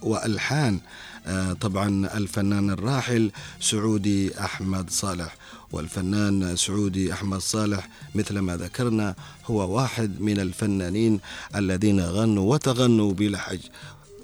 وألحان. 0.02 0.80
آه، 1.28 1.54
طبعا 1.54 2.18
الفنان 2.18 2.70
الراحل 2.70 3.32
سعودي 3.60 4.40
أحمد 4.40 4.90
صالح. 4.90 5.36
والفنان 5.72 6.56
سعودي 6.56 7.14
أحمد 7.14 7.40
صالح 7.40 7.90
مثل 8.16 8.40
ما 8.40 8.58
ذكرنا 8.58 9.16
هو 9.46 9.76
واحد 9.76 10.22
من 10.22 10.40
الفنانين 10.40 11.20
الذين 11.56 12.00
غنوا 12.00 12.54
وتغنوا 12.54 13.14
بلحج 13.14 13.60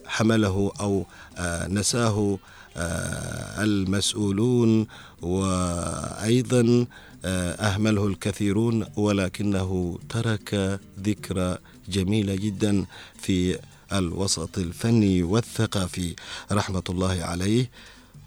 حمله 0.05 0.71
أو 0.79 1.05
آه، 1.37 1.67
نساه 1.67 2.37
آه، 2.77 3.63
المسؤولون. 3.63 4.87
وأيضا 5.21 6.85
آه، 7.27 7.51
أهمله 7.53 8.07
الكثيرون 8.07 8.85
ولكنه 8.95 9.99
ترك 10.09 10.79
ذكرى 10.99 11.57
جميلة 11.89 12.35
جدا 12.35 12.85
في 13.21 13.59
الوسط 13.93 14.57
الفني 14.57 15.23
والثقافي. 15.23 16.15
رحمة 16.51 16.83
الله 16.89 17.23
عليه 17.23 17.69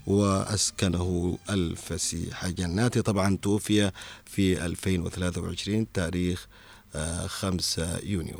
وأسكنه 0.07 1.37
الفسيح. 1.49 2.47
جنات 2.47 2.97
طبعا 2.97 3.37
توفي 3.41 3.91
في 4.25 4.65
2023 4.65 5.91
تاريخ 5.93 6.47
آه، 6.95 7.27
5 7.27 7.99
يونيو. 8.03 8.39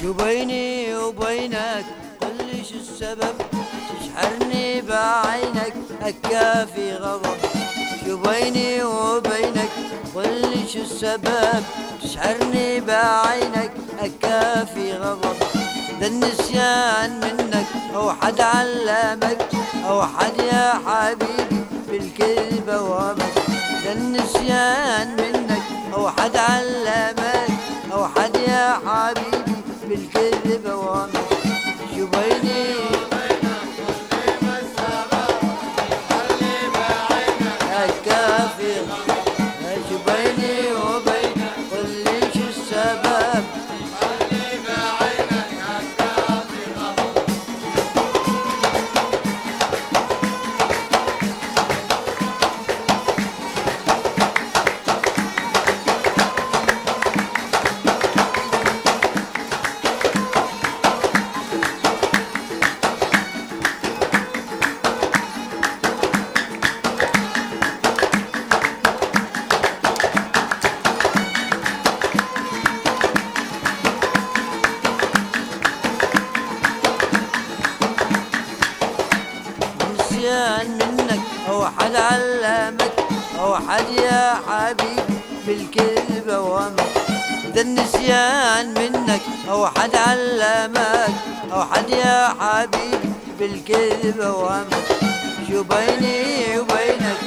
شو 0.00 0.12
بيني 0.12 0.96
وبينك؟ 0.96 1.84
قل 2.20 2.36
لي 2.46 2.64
شو 2.64 2.74
السبب 2.74 3.36
تشحرني 4.00 4.80
بعينك 4.80 5.74
أكافي 6.00 6.94
غضب. 6.96 7.53
شو 8.06 8.16
بيني 8.16 8.82
وبينك؟ 8.84 9.70
قل 10.14 10.40
لي 10.40 10.68
شو 10.72 10.80
السبب؟ 10.80 11.62
تشحرني 12.02 12.80
بعينك 12.80 13.72
أكافي 14.00 14.92
غضب. 14.92 15.36
ده 16.00 16.06
النسيان 16.06 17.20
منك 17.20 17.66
أو 17.94 18.12
حد 18.12 18.40
علمك 18.40 19.46
أو 19.88 20.02
حد 20.02 20.38
يا 20.52 20.72
حبيبي 20.86 21.64
بالكذب 21.90 22.68
وامك 22.68 23.34
ده 23.84 23.92
النسيان 23.92 25.16
منك 25.16 25.62
أو 25.94 26.10
حد 26.10 26.36
علمك 26.36 27.48
أو 27.92 28.06
حد 28.08 28.36
يا 28.36 28.78
حبيبي 28.86 29.54
بالكذب 29.88 30.66
وامك 30.66 31.23
ده 87.54 87.60
النسيان 87.60 88.74
منك 88.74 89.20
أو 89.50 89.66
حد 89.66 89.96
علمك 89.96 91.14
أو 91.52 91.64
حد 91.64 91.90
يا 91.90 92.34
حبيبي 92.40 93.08
بالكذب 93.40 94.20
اوامك 94.20 94.86
شو 95.48 95.62
بيني 95.62 96.58
وبينك؟ 96.58 97.18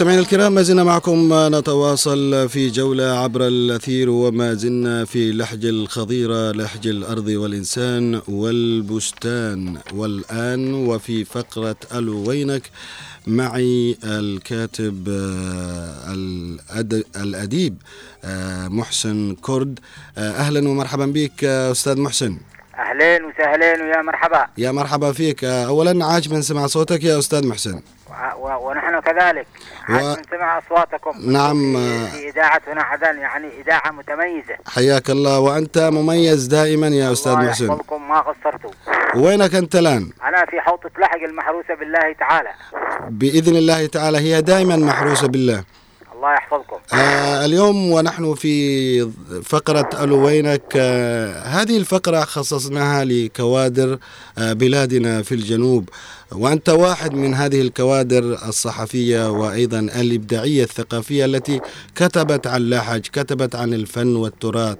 مستمعينا 0.00 0.22
الكرام 0.22 0.52
ما 0.54 0.62
زلنا 0.62 0.84
معكم 0.84 1.28
نتواصل 1.32 2.48
في 2.48 2.68
جولة 2.70 3.04
عبر 3.04 3.46
الأثير 3.46 4.10
وما 4.10 4.54
زلنا 4.54 5.04
في 5.04 5.32
لحج 5.32 5.66
الخضيرة 5.66 6.52
لحج 6.52 6.86
الأرض 6.88 7.28
والإنسان 7.28 8.20
والبستان. 8.28 9.78
والآن 9.94 10.74
وفي 10.74 11.24
فقرة 11.24 11.76
ألو 11.94 12.28
وينك 12.28 12.62
معي 13.26 13.96
الكاتب 14.04 15.08
آه، 15.08 16.14
الأد- 16.14 17.20
الأديب 17.20 17.76
آه، 18.24 18.68
محسن 18.68 19.36
كرد. 19.42 19.78
آه، 20.18 20.30
أهلا 20.30 20.68
ومرحبا 20.68 21.06
بك 21.06 21.44
أستاذ 21.44 22.00
محسن. 22.00 22.38
أهلين 22.78 23.24
وسهلين 23.24 23.80
ويا 23.82 24.02
مرحبا. 24.02 24.46
يا 24.58 24.70
مرحبا 24.72 25.12
فيك. 25.12 25.44
أولا 25.44 26.04
عاج 26.04 26.32
من 26.32 26.42
سمع 26.42 26.66
صوتك 26.66 27.04
يا 27.04 27.18
أستاذ 27.18 27.46
محسن. 27.46 27.80
و- 28.42 28.70
كذلك. 29.00 29.46
و- 29.88 29.92
عاد 29.92 30.18
نسمع 30.20 30.58
أصواتكم. 30.58 31.32
نعم، 31.32 31.76
في, 32.06 32.28
إذاعة 32.28 32.60
هنا 32.68 32.82
يعني 33.18 33.46
إذاعة 33.60 33.90
متميزة. 33.90 34.56
حياك 34.74 35.10
الله. 35.10 35.38
وأنت 35.38 35.78
مميز 35.78 36.46
دائما 36.46 36.86
يا 36.88 37.12
أستاذ 37.12 37.32
الله 37.32 37.44
محسن. 37.44 37.66
يحفظكم 37.66 38.08
ما 38.08 38.20
قصرتوا. 38.20 38.70
وينك 39.14 39.54
أنت 39.54 39.76
الآن؟ 39.76 40.10
أنا 40.24 40.46
في 40.46 40.60
حوطه 40.60 40.90
لحق 40.98 41.22
المحروسة 41.22 41.74
بالله 41.74 42.12
تعالى. 42.12 42.50
بإذن 43.08 43.56
الله 43.56 43.86
تعالى. 43.86 44.18
هي 44.18 44.42
دائما 44.42 44.76
محروسة 44.76 45.28
بالله. 45.28 45.64
الله 46.20 46.34
يحفظكم. 46.34 46.76
آه 46.92 47.44
اليوم 47.44 47.92
ونحن 47.92 48.34
في 48.34 49.10
فقرة 49.44 49.90
ألو 50.04 50.26
وينك 50.26 50.62
آه 50.76 51.42
هذه 51.42 51.76
الفقرة 51.76 52.20
خصصناها 52.20 53.04
لكوادر 53.04 53.98
آه 54.38 54.52
بلادنا 54.52 55.22
في 55.22 55.34
الجنوب. 55.34 55.88
وأنت 56.32 56.68
واحد 56.68 57.12
من 57.14 57.34
هذه 57.34 57.60
الكوادر 57.60 58.48
الصحفية 58.48 59.30
وأيضا 59.30 59.78
الإبداعية 59.78 60.62
الثقافية 60.64 61.24
التي 61.24 61.60
كتبت 61.94 62.46
عن 62.46 62.70
لحج 62.70 63.00
كتبت 63.00 63.54
عن 63.54 63.74
الفن 63.74 64.16
والتراث. 64.16 64.78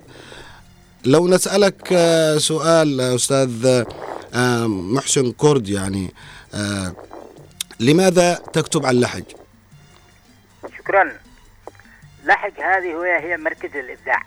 لو 1.04 1.28
نسألك 1.28 1.88
آه 1.92 2.38
سؤال 2.38 3.00
أستاذ 3.00 3.84
آه 4.34 4.66
محسن 4.66 5.32
كرد 5.32 5.68
يعني 5.68 6.14
آه 6.54 6.92
لماذا 7.80 8.34
تكتب 8.52 8.86
عن 8.86 9.00
لحج؟ 9.00 9.24
شكرا. 10.78 11.12
لحق 12.30 12.60
هذه 12.60 13.04
هي 13.04 13.18
هي 13.32 13.36
مركز 13.36 13.76
الإبداع. 13.76 14.22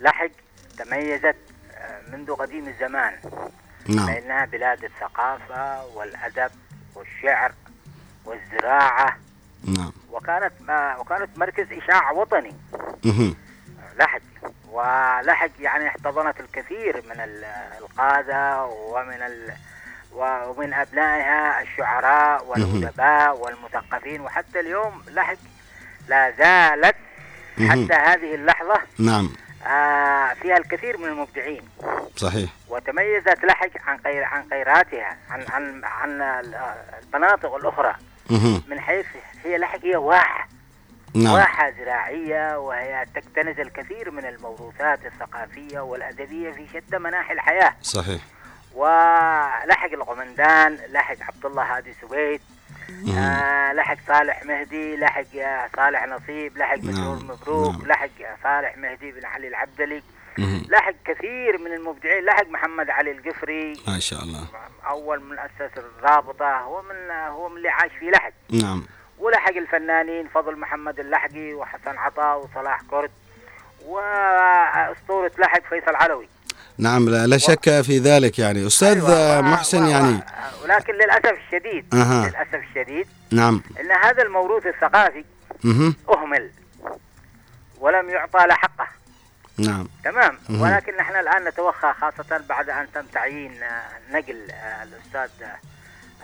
لحق 0.00 0.26
تميزت 0.78 1.36
آه، 1.74 2.00
منذ 2.12 2.32
قديم 2.34 2.68
الزمان. 2.68 3.12
نعم. 3.88 4.06
لانها 4.10 4.44
بلاد 4.44 4.84
الثقافة 4.84 5.86
والأدب 5.86 6.50
والشعر 6.94 7.52
والزراعة. 8.24 9.18
نعم. 9.64 9.92
وكانت 10.10 10.52
ما 10.60 10.96
وكانت 10.96 11.38
مركز 11.38 11.66
إشاع 11.72 12.10
وطني. 12.10 12.54
مهم. 13.04 13.36
لحج 13.98 14.22
ولحج 14.70 15.50
يعني 15.60 15.88
احتضنت 15.88 16.40
الكثير 16.40 17.02
من 17.10 17.20
ال- 17.20 17.44
القادة 17.78 18.64
ومن 18.66 19.22
ال 19.22 19.52
ومن 20.12 20.74
أبنائها 20.74 21.62
الشعراء 21.62 22.44
والأدباء 22.44 23.36
والمثقفين. 23.38 24.20
وحتى 24.20 24.60
اليوم 24.60 25.02
لحج 25.10 25.36
لا 26.08 26.30
زالت. 26.30 26.96
حتى 27.70 27.94
هذه 27.94 28.34
اللحظة 28.34 28.80
نعم. 28.98 29.30
آه، 29.66 30.32
فيها 30.34 30.56
الكثير 30.56 30.98
من 30.98 31.08
المبدعين. 31.08 31.68
صحيح. 32.16 32.50
وتميزت 32.68 33.44
لحج 33.44 33.70
عن 33.86 33.98
غير 34.04 34.24
عن 34.24 34.48
غيراتها 34.52 35.16
عن 35.30 35.44
عن 35.50 35.84
عن 35.84 36.22
ال- 36.22 36.74
المناطق 37.14 37.54
الأخرى. 37.54 37.94
من 38.68 38.80
حيث 38.80 39.06
هي 39.44 39.58
لحج 39.58 39.86
هي 39.86 39.96
واحة. 39.96 40.48
نعم. 41.14 41.34
واحة 41.34 41.70
زراعية 41.70 42.58
وهي 42.58 43.06
تكتنز 43.14 43.60
الكثير 43.60 44.10
من 44.10 44.26
الموروثات 44.26 45.06
الثقافية 45.06 45.80
والأدبية 45.80 46.50
في 46.50 46.66
شتى 46.68 46.98
مناحي 46.98 47.32
الحياة. 47.32 47.74
صحيح. 47.82 48.20
ولحق 48.74 49.92
القمندان 49.92 50.78
لحق 50.88 51.16
عبد 51.20 51.46
الله 51.46 51.76
هادي 51.76 51.94
سويد. 52.00 52.40
آه 53.18 53.72
لحق 53.72 53.96
صالح 54.08 54.44
مهدي 54.44 54.96
لحق 54.96 55.24
صالح 55.76 56.06
نصيب 56.06 56.58
لحق 56.58 56.78
نعم، 56.78 56.90
مسرور 56.90 57.16
مبروك 57.16 57.74
نعم. 57.74 57.86
لحق 57.86 58.08
صالح 58.42 58.76
مهدي 58.76 59.12
بن 59.12 59.24
علي 59.24 59.48
العبدلي. 59.48 60.02
لحق 60.68 60.94
كثير 61.04 61.58
من 61.58 61.72
المبدعين 61.72 62.24
لحق 62.24 62.48
محمد 62.48 62.90
علي 62.90 63.10
القفري. 63.10 63.72
ما 63.88 63.98
شاء 63.98 64.22
الله. 64.22 64.46
أول 64.86 65.22
من 65.22 65.38
أسس 65.38 65.78
الرابطة 65.78 66.58
هو 66.58 66.82
من 66.82 67.10
هو 67.10 67.48
من 67.48 67.56
اللي 67.56 67.68
عاش 67.68 67.90
في 68.00 68.10
لحق. 68.10 68.32
نعم. 68.50 68.86
ولحق 69.18 69.56
الفنانين 69.56 70.28
فضل 70.28 70.56
محمد 70.56 71.00
اللحقي 71.00 71.54
وحسن 71.54 71.98
عطا 71.98 72.34
وصلاح 72.34 72.82
كرد 72.90 73.10
وأسطورة 73.86 75.32
لحق 75.38 75.62
فيصل 75.68 75.94
علوي. 75.94 76.28
نعم 76.78 77.08
لا, 77.08 77.26
لا 77.26 77.38
شك 77.38 77.80
في 77.80 77.98
ذلك 77.98 78.38
يعني 78.38 78.66
أستاذ 78.66 79.04
أيوة، 79.04 79.40
محسن 79.40 79.84
و- 79.84 79.88
يعني 79.88 80.20
ولكن 80.62 80.92
للأسف 80.94 81.34
الشديد 81.46 81.94
أها. 81.94 82.28
للأسف 82.28 82.54
الشديد 82.54 83.06
نعم 83.32 83.62
أن 83.80 83.92
هذا 84.04 84.22
الموروث 84.22 84.66
الثقافي 84.66 85.24
مهم. 85.64 85.94
أهمل 86.08 86.50
ولم 87.80 88.08
يعطى 88.10 88.46
له 88.48 88.54
حقه 88.54 88.86
نعم 89.58 89.88
تمام 90.04 90.38
مهم. 90.48 90.60
ولكن 90.60 90.96
نحن 90.96 91.16
الآن 91.16 91.44
نتوخى 91.44 91.92
خاصة 92.00 92.40
بعد 92.48 92.70
أن 92.70 92.86
تم 92.94 93.02
تعيين 93.12 93.52
نقل 94.12 94.46
الأستاذ 94.82 95.46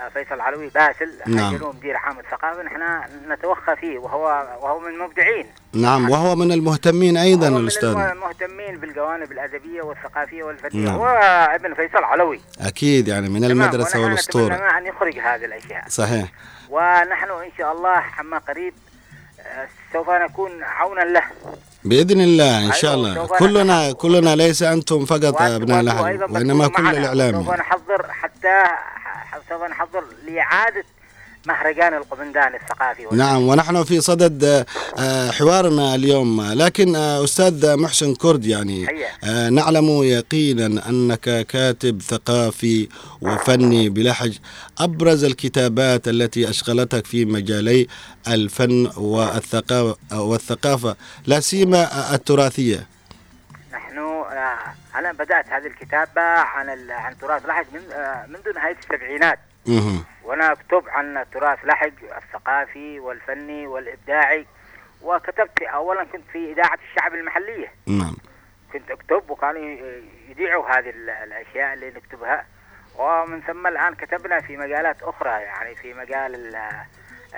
فيصل 0.08 0.40
علوي 0.40 0.68
باسل 0.68 1.10
نعم. 1.26 1.50
حيجلوه 1.50 1.72
مدير 1.72 1.96
عام 1.96 2.18
الثقافة 2.18 2.62
نحن 2.62 2.82
نتوخى 3.28 3.76
فيه 3.76 3.98
وهو 3.98 4.22
وهو 4.62 4.80
من 4.80 4.88
المبدعين. 4.88 5.46
نعم 5.72 6.10
وهو 6.10 6.36
من 6.36 6.52
المهتمين 6.52 7.16
أيضا 7.16 7.48
هو 7.48 7.50
من 7.50 7.60
الأستاذ. 7.60 7.88
المهتمين 7.88 8.78
بالجوانب 8.78 9.32
الأدبية 9.32 9.82
والثقافية 9.82 10.42
والفنية. 10.42 10.84
نعم. 10.84 10.94
هو 10.94 11.06
ابن 11.54 11.74
فيصل 11.74 12.04
علوي. 12.04 12.40
أكيد 12.60 13.08
يعني 13.08 13.28
من 13.28 13.44
ونحن 13.44 13.98
والأسطورة. 13.98 14.54
نتمنى 14.54 14.78
أن 14.78 14.86
يخرج 14.86 15.18
هذه 15.18 15.44
الأشياء. 15.44 15.84
صحيح. 15.88 16.32
ونحن 16.70 17.30
إن 17.30 17.50
شاء 17.58 17.72
الله 17.72 18.02
عما 18.18 18.38
قريب 18.38 18.74
آه، 19.40 19.68
سوف 19.92 20.10
نكون 20.10 20.62
عونا 20.62 21.00
له. 21.00 21.22
بإذن 21.85 22.21
الله 22.21 22.57
إن 22.59 22.62
أيوة، 22.62 22.73
شاء 22.73 22.95
الله 22.95 23.27
كلنا 23.27 23.93
كلنا 23.93 24.37
ليس 24.37 24.62
أنتم 24.62 25.05
فقط 25.05 25.43
أيضاً 25.43 25.75
وإنما 26.31 26.66
تكونوا 26.66 26.69
كل 26.69 26.83
معنا. 26.83 26.99
الإعلام 26.99 27.45
سوف. 27.45 27.55
نحضر 27.55 28.07
حتى 28.11 28.62
سوف 29.49 29.62
نحضر 29.71 30.05
لإعادة 30.27 30.85
مهرجان 31.46 31.94
القمندان 31.94 32.55
الثقافي. 32.55 33.07
نعم 33.12 33.48
ونحن 33.48 33.85
في 33.85 34.00
صدد 34.00 34.44
آه، 34.44 34.66
آه، 34.98 35.31
حوارنا 35.31 35.94
اليوم. 35.94 36.42
لكن 36.53 36.96
آه، 36.96 37.24
أستاذ 37.24 37.76
محسن 37.76 38.14
كرد 38.14 38.44
يعني 38.46 38.87
نعلم 39.50 40.03
يقينا 40.03 40.88
أنك 40.88 41.46
كاتب 41.46 42.03
ثقافي 42.03 42.88
وفني 43.20 43.88
بلحج 43.88 44.38
أبرز 44.79 45.24
الكتابات 45.24 46.09
التي 46.09 46.50
أشغلتك 46.50 47.07
في 47.07 47.24
مجالي 47.24 47.87
الفن 48.29 48.90
والثقافة 48.96 49.96
والثقافة 50.12 50.96
لا 51.26 51.40
سيما 51.40 52.14
التراثية. 52.14 52.87
نحن 53.72 53.98
أنا 54.96 55.12
بدأت 55.12 55.46
هذه 55.48 55.66
الكتابة 55.66 56.22
عن 56.22 56.68
عن 56.90 57.18
تراث 57.18 57.46
لحج 57.46 57.66
من 57.72 57.81
منذ 58.29 58.55
نهاية 58.55 58.76
السبعينات. 58.83 59.38
وأنا 60.24 60.52
اكتب 60.52 60.85
عن 60.88 61.24
تراث 61.33 61.59
لحج 61.64 61.92
الثقافي 62.16 63.00
والفني 63.00 63.66
والإبداعي 63.66 64.46
وكتبت 65.02 65.62
اولا 65.62 66.04
كنت 66.04 66.24
في 66.33 66.52
إذاعة 66.52 66.78
الشعب 66.90 67.14
المحلية. 67.14 67.72
نعم. 67.87 68.16
كنت 68.72 68.90
أكتب 68.90 69.30
وكانوا 69.30 69.62
يذيعوا 70.30 70.68
هذه 70.68 70.90
ال- 70.90 71.11
الأشياء 71.11 71.74
اللي 71.74 71.90
نكتبها. 71.90 72.44
ومن 72.98 73.40
ثم 73.40 73.66
الآن 73.66 73.94
كتبنا 73.94 74.40
في 74.40 74.56
مجالات 74.56 75.02
أخرى 75.02 75.30
يعني 75.30 75.74
في 75.74 75.94
مجال 75.94 76.35
ال- 76.35 76.85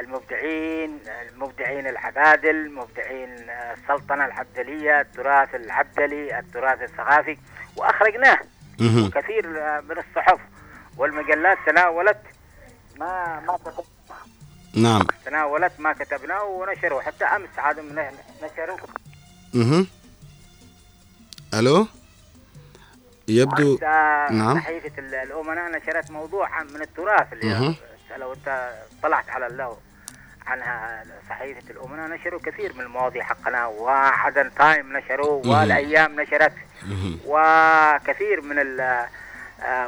المبدعين 0.01 0.99
المبدعين 1.31 1.87
العبادل 1.87 2.73
مبدعين 2.73 3.29
السلطنة 3.51 4.25
العبدلية 4.25 5.01
التراث 5.01 5.55
العبدلي 5.55 6.39
التراث 6.39 6.83
الثقافي 6.83 7.39
وأخرجناه. 7.77 8.39
كثير 9.15 9.47
من 9.83 9.99
الصحف 9.99 10.39
والمجلات 10.97 11.59
تناولت 11.67 12.21
ما 12.99 13.41
ما 13.41 13.59
نعم 14.75 15.07
تناولت 15.25 15.73
ما 15.79 15.93
كتبناه 15.93 16.45
ونشروا 16.45 17.03
حتى 17.03 17.25
أمس 17.25 17.49
عاد 17.59 17.79
نشروا 18.43 18.77
مهم. 19.55 19.87
ألو 21.55 21.87
يبدو 23.29 23.79
نعم. 24.31 24.61
صحيفة 24.61 24.93
ال- 24.99 25.15
الأمناء 25.15 25.71
نشرت 25.71 26.11
موضوع 26.11 26.63
من 26.63 26.83
التراث 26.83 27.33
اللي. 27.33 27.75
لو 28.19 28.33
أنت 28.33 28.73
طلعت 29.03 29.31
على 29.31 29.47
اللو 29.47 29.77
عنها 30.47 31.05
صحيفة 31.29 31.71
الأمناء 31.71 32.09
نشروا 32.09 32.41
كثير 32.41 32.73
من 32.75 32.81
المواضيع 32.81 33.25
حقنا 33.25 33.67
وعدن 33.67 34.51
تايم 34.59 34.97
نشروا. 34.97 35.47
والأيام 35.47 36.21
نشرت. 36.21 36.53
وكثير 37.27 38.41
من 38.41 38.59
ال- 38.59 39.07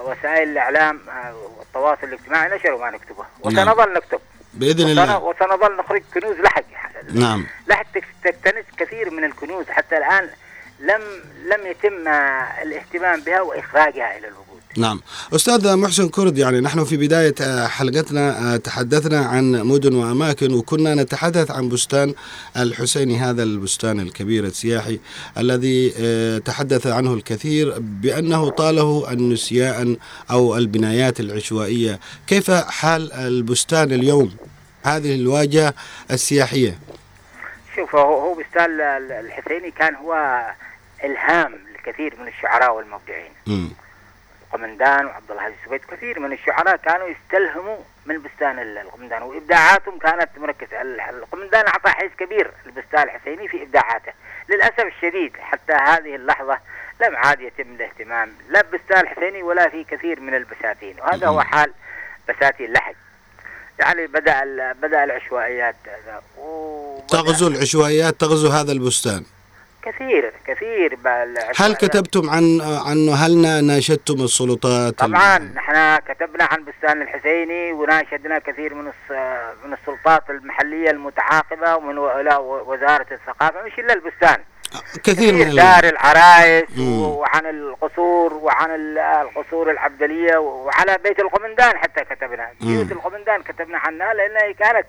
وسائل 0.04 0.48
الإعلام 0.48 1.00
آه، 1.08 1.34
والتواصل 1.58 2.04
الاجتماعي 2.06 2.56
نشروا 2.56 2.80
ما 2.80 2.90
نكتبه. 2.90 3.24
نعم. 3.44 3.68
وسنظل 3.68 3.92
نكتب. 3.92 4.20
بإذن 4.54 4.88
الله. 4.88 5.18
وسنظل 5.18 5.76
نخرج 5.76 6.02
كنوز 6.14 6.36
لحج 6.36 6.64
نعم. 7.14 7.46
لحج 7.68 7.86
تك- 7.94 8.04
تكتنز 8.24 8.64
كثير 8.76 9.10
من 9.10 9.24
الكنوز. 9.24 9.66
حتى 9.70 9.96
الآن 9.96 10.30
لم 10.80 11.02
لم 11.44 11.66
يتم 11.66 12.08
آه، 12.08 12.62
الاهتمام 12.62 13.20
بها 13.20 13.40
وإخراجها 13.40 14.18
إلى 14.18 14.28
الوجود 14.28 14.43
نعم. 14.78 15.00
أستاذ 15.34 15.76
محسن 15.76 16.08
كرد 16.08 16.38
يعني 16.38 16.60
نحن 16.60 16.84
في 16.84 16.96
بداية 16.96 17.34
آه، 17.40 17.66
حلقتنا 17.66 18.54
آه، 18.54 18.56
تحدثنا 18.56 19.18
عن 19.26 19.52
مدن 19.52 19.94
وأماكن 19.94 20.54
وكنا 20.54 20.94
نتحدث 20.94 21.50
عن 21.50 21.68
بستان 21.68 22.14
الحسيني 22.56 23.18
هذا 23.18 23.42
البستان 23.42 24.00
الكبير 24.00 24.44
السياحي 24.44 25.00
الذي 25.38 25.94
آه، 25.98 26.38
تحدث 26.38 26.86
عنه 26.86 27.14
الكثير 27.14 27.74
بأنه 27.78 28.48
طاله 28.50 29.12
النسيان 29.12 29.96
أو 30.30 30.56
البنايات 30.56 31.20
العشوائية. 31.20 32.00
كيف 32.26 32.50
حال 32.50 33.12
البستان 33.12 33.92
اليوم؟ 33.92 34.30
هذه 34.82 35.14
الواجهة 35.14 35.74
السياحية. 36.10 36.78
شوف 37.76 37.94
هو 37.96 38.34
بستان 38.34 38.64
ال- 38.70 38.80
ال- 38.80 39.12
الحسيني 39.26 39.70
كان 39.70 39.94
هو 39.94 40.42
إلهام 41.04 41.52
لكثير 41.74 42.14
من 42.20 42.28
الشعراء 42.28 42.76
والمبدعين. 42.76 43.70
مم. 44.56 44.64
قمندان 44.66 45.06
وعبد 45.06 45.30
العزيز 45.30 45.56
السويد 45.62 45.80
كثير 45.90 46.20
من 46.20 46.32
الشعراء 46.32 46.76
كانوا 46.76 47.08
يستلهموا 47.08 47.76
من 48.06 48.22
بستان 48.22 48.58
ال- 48.58 48.78
القمندان 48.78 49.22
وإبداعاتهم 49.22 49.98
كانت 49.98 50.28
مركزة. 50.38 50.82
ال- 50.82 51.00
القمندان 51.00 51.66
اعطى 51.66 51.90
حيز 51.90 52.10
كبير 52.18 52.50
للبستان 52.66 53.02
الحسيني 53.02 53.48
في 53.48 53.62
إبداعاته. 53.62 54.12
للأسف 54.48 54.80
الشديد 54.80 55.36
حتى 55.36 55.72
هذه 55.72 56.14
اللحظة 56.16 56.58
لم 57.00 57.16
عاد 57.16 57.40
يتم 57.40 57.74
الاهتمام 57.74 58.32
لا 58.48 58.62
ببستان 58.62 59.00
الحسيني 59.00 59.42
ولا 59.42 59.68
في 59.68 59.84
كثير 59.84 60.20
من 60.20 60.34
البساتين 60.34 61.00
وهذا 61.00 61.26
هو 61.26 61.40
حال 61.40 61.72
بساتين 62.28 62.72
لحج 62.72 62.94
يعني 63.78 64.06
بدأ 64.06 64.42
بدأ 64.72 65.04
العشوائيات 65.04 65.74
تغزو 67.08 67.46
العشوائيات 67.48 68.14
تغزو 68.20 68.48
هذا 68.48 68.72
البستان. 68.72 69.24
كثير 69.84 70.32
كثير 70.46 70.98
هل. 71.56 71.74
كتبتم 71.74 72.30
عن 72.30 72.60
عنه 72.86 73.14
هل 73.14 73.66
ناشدتم 73.66 74.14
السلطات 74.24 74.94
طبعا 74.98 75.38
نحن 75.38 75.96
كتبنا 75.98 76.44
عن 76.44 76.64
بستان 76.64 77.02
الحسيني 77.02 77.72
وناشدنا 77.72 78.38
كثير 78.38 78.74
من 78.74 78.84
من 79.64 79.72
السلطات 79.72 80.30
المحلية 80.30 80.90
المتعاقبة 80.90 81.76
ومن 81.76 81.98
وزارة 82.68 83.06
الثقافة 83.12 83.62
مش 83.66 83.78
إلا 83.78 83.92
البستان 83.92 84.36
كثير 85.04 85.32
من 85.34 85.40
كثير 85.40 85.46
ال- 85.52 85.56
دار 85.56 85.84
العرايس. 85.84 86.78
وعن 86.78 87.46
القصور 87.46 88.34
وعن 88.34 88.70
ال- 88.74 88.98
القصور 88.98 89.70
العبدليه 89.70 90.36
وعلى 90.36 90.98
بيت 91.04 91.20
القمندان 91.20 91.76
حتى 91.78 92.04
كتبنا. 92.04 92.48
بيوت 92.60 92.92
القمندان 92.92 93.42
كتبنا 93.42 93.78
عنها 93.78 94.14
لأنها 94.14 94.52
كانت 94.52 94.86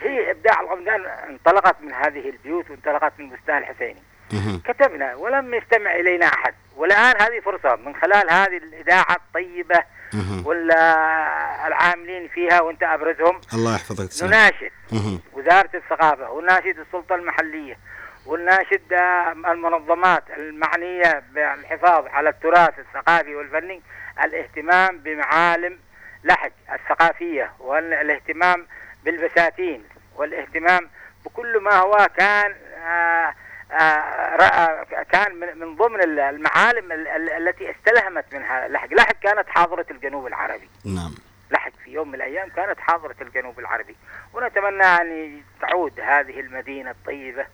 هي 0.00 0.30
إبداع 0.30 0.60
القمندان 0.60 1.00
انطلقت 1.30 1.76
من 1.82 1.92
هذه 1.92 2.28
البيوت 2.30 2.70
وانطلقت 2.70 3.12
من 3.18 3.30
بستان 3.30 3.58
الحسيني. 3.58 4.02
كتبنا 4.64 5.14
ولم 5.14 5.54
يستمع 5.54 5.94
إلينا 5.96 6.26
أحد 6.26 6.54
والآن 6.76 7.14
هذه 7.22 7.40
فرصة 7.40 7.76
من 7.76 7.94
خلال 7.94 8.30
هذه 8.30 8.56
الإذاعة 8.56 9.16
الطيبة 9.16 9.82
مهم. 10.14 10.46
والعاملين 10.46 12.28
فيها 12.28 12.60
وأنت 12.60 12.82
أبرزهم 12.82 13.40
الله 13.54 13.74
يحفظك. 13.74 14.24
نناشد 14.26 14.70
مهم. 14.92 15.20
وزارة 15.32 15.70
الثقافة 15.74 16.30
ونناشد 16.30 16.78
السلطة 16.78 17.14
المحلية 17.14 17.78
ونناشد 18.26 18.92
آه، 18.92 19.32
المنظمات 19.32 20.24
المعنية 20.36 21.22
بالحفاظ 21.32 22.06
على 22.06 22.28
التراث 22.28 22.78
الثقافي 22.78 23.34
والفني 23.34 23.82
الاهتمام 24.24 24.98
بمعالم 24.98 25.78
لحج 26.24 26.50
الثقافية 26.72 27.52
والاهتمام 27.60 28.66
بالبساتين 29.04 29.84
والاهتمام 30.16 30.88
بكل 31.24 31.60
ما 31.60 31.76
هو 31.76 32.08
كان 32.16 32.54
آه، 32.86 33.34
رأى- 33.70 35.02
كان 35.12 35.34
من- 35.34 35.58
من 35.58 35.76
ضمن 35.76 36.00
ال- 36.02 36.18
المعالم 36.20 36.92
ال- 36.92 37.08
ال- 37.08 37.48
التي 37.48 37.70
استلهمت 37.70 38.24
منها 38.34 38.68
لحج 38.68 38.94
لحج 38.94 39.14
كانت 39.22 39.48
حاضرة 39.48 39.86
الجنوب 39.90 40.26
العربي. 40.26 40.68
نعم. 40.84 41.14
لحق 41.50 41.70
في 41.84 41.90
يوم 41.90 42.08
من 42.08 42.14
الأيام 42.14 42.48
كانت 42.48 42.80
حاضرة 42.80 43.16
الجنوب 43.20 43.58
العربي. 43.58 43.96
ونتمنى 44.34 44.82
أن 44.84 45.40
تعود 45.60 46.00
هذه 46.00 46.40
المدينة 46.40 46.90
الطيبة 46.90 47.46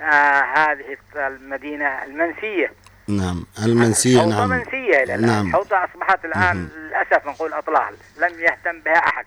آه 0.00 0.42
هذه 0.56 0.96
المدينة 1.16 2.04
المنسية. 2.04 2.72
نعم. 3.08 3.46
المنسية 3.66 4.24
نعم. 4.24 4.48
منسية 4.50 5.16
نعم. 5.16 5.52
حوضة 5.52 5.84
أصبحت 5.84 6.24
الآن. 6.24 6.68
للأسف 6.76 7.26
نقول 7.26 7.52
أطلال. 7.52 7.94
لم 8.18 8.40
يهتم 8.40 8.80
بها 8.80 8.96
أحد. 8.98 9.26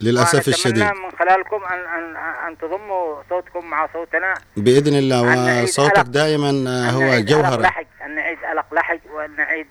للأسف 0.00 0.48
الشديد. 0.48 0.82
من 0.84 1.10
خلالكم 1.18 1.64
أن, 1.64 1.78
أن, 1.78 2.16
أن 2.48 2.58
تضموا 2.58 3.22
صوتكم 3.30 3.70
مع 3.70 3.88
صوتنا. 3.92 4.34
بإذن 4.56 4.94
الله 4.94 5.62
وصوتك. 5.62 5.98
دائما 6.06 6.50
أن 6.50 6.66
هو 6.68 7.20
جوهر 7.20 7.60
لحج 7.60 7.86
أن 8.04 8.14
نعيد 8.14 8.38
ألق 8.52 8.74
لحج 8.74 9.00
وأن 9.14 9.36
نعيد 9.36 9.66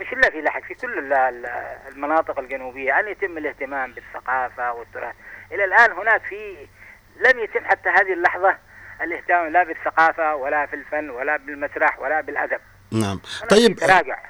مش 0.00 0.06
إلا 0.12 0.30
في 0.30 0.40
لحج 0.40 0.62
في 0.62 0.74
كل 0.74 0.98
ال- 0.98 1.12
ال- 1.12 1.46
المناطق 1.92 2.38
الجنوبية 2.38 3.00
أن 3.00 3.08
يتم 3.08 3.38
الاهتمام 3.38 3.92
بالثقافة 3.92 4.72
والتراث. 4.72 5.14
إلى 5.52 5.64
الآن 5.64 5.92
هناك 5.92 6.22
في 6.28 6.56
لم 7.26 7.38
يتم 7.44 7.64
حتى 7.64 7.88
هذه 7.88 8.12
اللحظة 8.12 8.56
الاهتمام 9.02 9.52
لا 9.52 9.62
بالثقافة 9.64 10.34
ولا 10.34 10.66
في 10.66 10.76
الفن 10.76 11.10
ولا 11.10 11.36
بالمسرح 11.36 11.98
ولا 11.98 12.20
بالأدب. 12.20 12.58
نعم. 12.92 13.20
طيب 13.50 13.78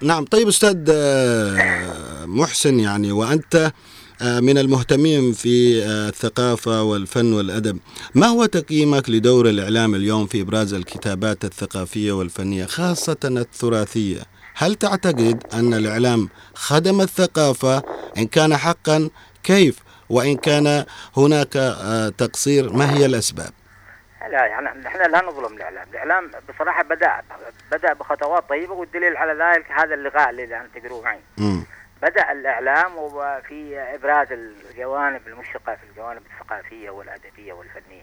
نعم. 0.03 0.25
طيب 0.25 0.49
أستاذ 0.49 0.91
آه، 0.95 2.25
محسن 2.27 2.81
يعني 2.81 3.13
وأنت 3.13 3.55
آه، 3.55 3.73
من 4.21 4.59
المهتمين 4.59 5.33
في 5.33 5.85
آه، 5.85 6.09
الثقافة 6.09 6.83
والفن 6.83 7.33
والأدب. 7.33 7.79
ما 8.15 8.27
هو 8.27 8.47
تقييمك 8.47 9.11
لدور 9.11 9.49
الإعلام 9.49 9.95
اليوم 9.95 10.27
في 10.27 10.41
إبراز 10.41 10.75
الكتابات 10.75 11.45
الثقافية 11.45 12.13
والفنية 12.13 12.65
خاصة 12.65 13.17
التراثية 13.25 14.21
هل 14.55 14.75
تعتقد 14.75 15.45
أن 15.55 15.75
الإعلام 15.75 16.29
خدم 16.55 17.01
الثقافة؟ 17.01 17.83
إن 18.19 18.27
كان 18.27 18.57
حقا 18.57 19.11
كيف؟ 19.43 19.79
وإن 20.11 20.37
كان 20.37 20.85
هناك 21.17 21.57
آه، 21.57 22.09
تقصير 22.09 22.73
ما 22.73 22.97
هي 22.97 23.07
الأسباب؟ 23.07 23.51
لا 24.31 24.47
يعني 24.47 24.81
نحن 24.81 24.99
لا 24.99 25.23
نظلم 25.27 25.57
الإعلام. 25.57 25.85
الإعلام 25.91 26.31
بصراحة 26.55 26.83
بدأ 26.83 27.13
بدأ 27.73 27.93
بخطوات 27.93 28.49
طيبة 28.49 28.73
والدليل 28.73 29.17
على 29.17 29.33
ذلك 29.33 29.67
هذا 29.71 29.95
اللقاء 29.95 30.31
اللي 30.31 30.45
الآن 30.45 30.67
تقروه 30.75 31.03
معي. 31.05 31.19
بدأ 32.07 32.33
الإعلام 32.33 32.97
وفي 32.97 33.79
إبراز 33.95 34.33
الجوانب 34.33 35.29
المشرقة 35.29 35.75
في 35.75 35.85
الجوانب 35.91 36.23
الثقافية 36.33 36.91
والأدبية 36.91 37.53
والفنية. 37.53 38.03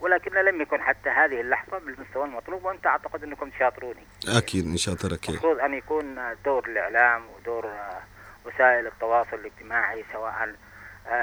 ولكن 0.00 0.32
لم 0.34 0.60
يكن 0.60 0.80
حتى 0.80 1.10
هذه 1.10 1.40
اللحظة 1.40 1.78
بالمستوى 1.78 2.24
المطلوب 2.24 2.64
وأنت 2.64 2.86
أعتقد 2.86 3.24
أنكم 3.24 3.50
تشاطروني. 3.50 4.06
أكيد 4.28 4.64
إن 4.66 4.76
شاطرك 4.76 5.28
المفروض 5.28 5.60
أن 5.60 5.74
يكون 5.74 6.18
دور 6.44 6.66
الإعلام 6.68 7.22
ودور 7.36 7.72
وسائل 8.44 8.86
التواصل 8.86 9.36
الاجتماعي 9.36 10.04
سواء 10.12 10.54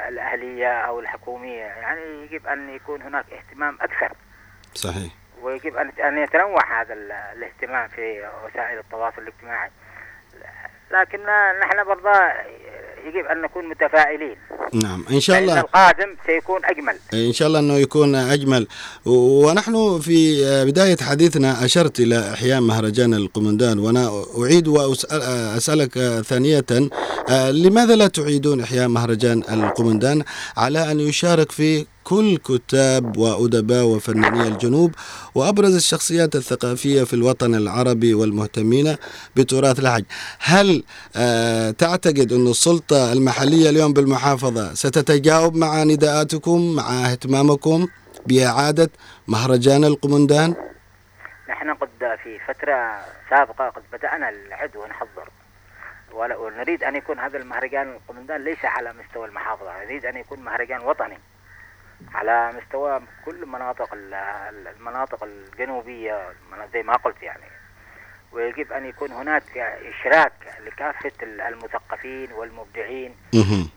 الأهلية 0.08 0.72
أو 0.82 0.99
الحكومية. 0.99 1.64
يعني 1.64 2.01
يجب 2.24 2.47
أن 2.47 2.70
يكون 2.70 3.01
هناك 3.01 3.26
اهتمام 3.34 3.78
أكثر. 3.82 4.12
صحيح. 4.74 5.14
ويجب 5.41 5.76
ان 5.78 5.89
أن 5.89 6.18
يتنوع 6.18 6.82
هذا 6.82 6.93
ال- 6.93 7.12
الاهتمام 7.12 7.88
في 7.88 8.30
وسائل 8.45 8.80
التواصل 8.80 9.22
الاجتماعي. 9.22 9.70
لكن 10.93 11.19
نحن 11.61 11.83
برضه 11.87 12.09
يجب 13.07 13.25
أن 13.31 13.41
نكون 13.41 13.69
متفائلين. 13.69 14.35
نعم 14.73 15.05
إن 15.11 15.19
شاء 15.19 15.39
الله. 15.39 15.59
القادم 15.59 16.15
سيكون 16.25 16.61
أجمل. 16.65 16.95
إن 17.13 17.33
شاء 17.33 17.47
الله 17.47 17.59
أنه 17.59 17.73
يكون 17.73 18.15
أجمل. 18.15 18.67
و- 19.05 19.47
ونحن 19.47 19.99
في 19.99 20.43
بداية 20.65 20.97
حديثنا 21.01 21.65
أشرت 21.65 21.99
إلى 21.99 22.33
إحياء 22.33 22.61
مهرجان 22.61 23.13
القمندان 23.13 23.79
وأنا 23.79 24.23
أعيد 24.43 24.67
وأسألك 24.67 25.99
ثانية. 26.25 26.65
آه، 27.29 27.51
لماذا 27.51 27.95
لا 27.95 28.07
تعيدون 28.07 28.61
إحياء 28.61 28.87
مهرجان 28.87 29.43
القمندان؟ 29.53 30.23
على 30.57 30.91
أن 30.91 30.99
يشارك 30.99 31.51
فيه 31.51 31.85
كل 32.04 32.38
كتاب 32.38 33.18
وأدباء 33.18 33.84
وفناني 33.86 34.47
الجنوب 34.47 34.95
وأبرز 35.36 35.76
الشخصيات 35.76 36.36
الثقافية 36.36 37.04
في 37.04 37.14
الوطن 37.14 37.56
العربي 37.56 38.14
والمهتمين 38.14 38.95
بتراث 39.36 39.80
لحج 39.80 40.04
هل 40.39 40.84
آه، 41.16 41.72
تعتقد 41.72 42.32
أن 42.32 42.47
السلطة 42.47 43.14
المحلية 43.14 43.70
اليوم 43.70 43.93
بالمحافظة 43.93 44.74
ستتجاوب 44.74 45.56
مع 45.56 45.84
نداءاتكم 45.84 46.76
مع 46.76 47.12
اهتمامكم 47.12 47.88
بإعادة 48.26 48.89
مهرجان 49.28 49.84
القمندان؟ 49.84 50.56
نحن 51.49 51.74
قد 51.74 51.89
في 52.24 52.39
فترة 52.47 52.99
سابقة 53.30 53.70
قد 53.70 53.84
بدأنا 53.93 54.30
العد 54.30 54.76
ونحضر 54.76 55.30
ونريد 56.14 56.84
أن 56.84 56.95
يكون 56.95 57.20
هذا 57.20 57.38
المهرجان 57.38 57.91
القمندان 57.91 58.43
ليس 58.43 58.66
على 58.66 58.93
مستوى 58.93 59.28
المحافظة 59.28 59.84
نريد 59.86 60.06
أن 60.06 60.18
يكون 60.18 60.39
مهرجان 60.39 60.82
وطني. 60.82 61.18
على 62.14 62.51
مستوى 62.58 63.01
كل 63.26 63.45
مناطق 63.45 63.93
ال- 63.93 64.14
ال- 64.14 64.68
المناطق 64.68 65.24
الجنوبية 65.24 66.22
زي 66.74 66.84
ما 66.84 66.95
قلت 66.95 67.24
يعني. 67.24 67.43
ويجب 68.32 68.72
أن 68.74 68.86
يكون 68.86 69.12
هناك 69.12 69.58
إشراك 69.58 70.32
لكافة 70.66 71.12
ال- 71.24 71.41
المثقفين 71.41 72.32
والمبدعين. 72.32 73.16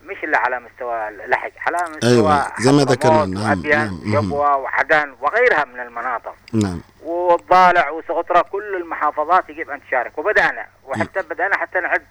مش 0.05 0.23
إلا 0.23 0.37
على 0.37 0.59
مستوى 0.59 1.07
اللحج 1.07 1.51
على 1.67 1.77
مستوى 1.95 2.11
أيوة، 2.11 2.51
زي 2.59 2.71
ما 2.71 2.83
ذكرنا، 2.83 3.25
نعم، 3.25 3.49
وأبيان 3.49 3.99
نعم،. 4.05 4.25
جبوة 4.25 4.55
وعدن 4.57 5.15
وغيرها 5.21 5.65
من 5.65 5.79
المناطق. 5.79 6.35
نعم. 6.53 6.81
والضالع 7.03 7.89
وسقطرى 7.89 8.43
كل 8.43 8.75
المحافظات 8.75 9.49
يجب 9.49 9.69
أن 9.69 9.81
تشارك. 9.87 10.17
وبدأنا 10.17 10.67
وحتى 10.85 11.21
بدأنا 11.21 11.57
حتى 11.57 11.79
نعد 11.79 12.03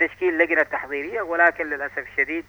تشكيل 0.00 0.38
لجنة 0.38 0.62
تحضيرية 0.62 1.22
ولكن 1.22 1.66
للأسف 1.70 1.98
الشديد 1.98 2.44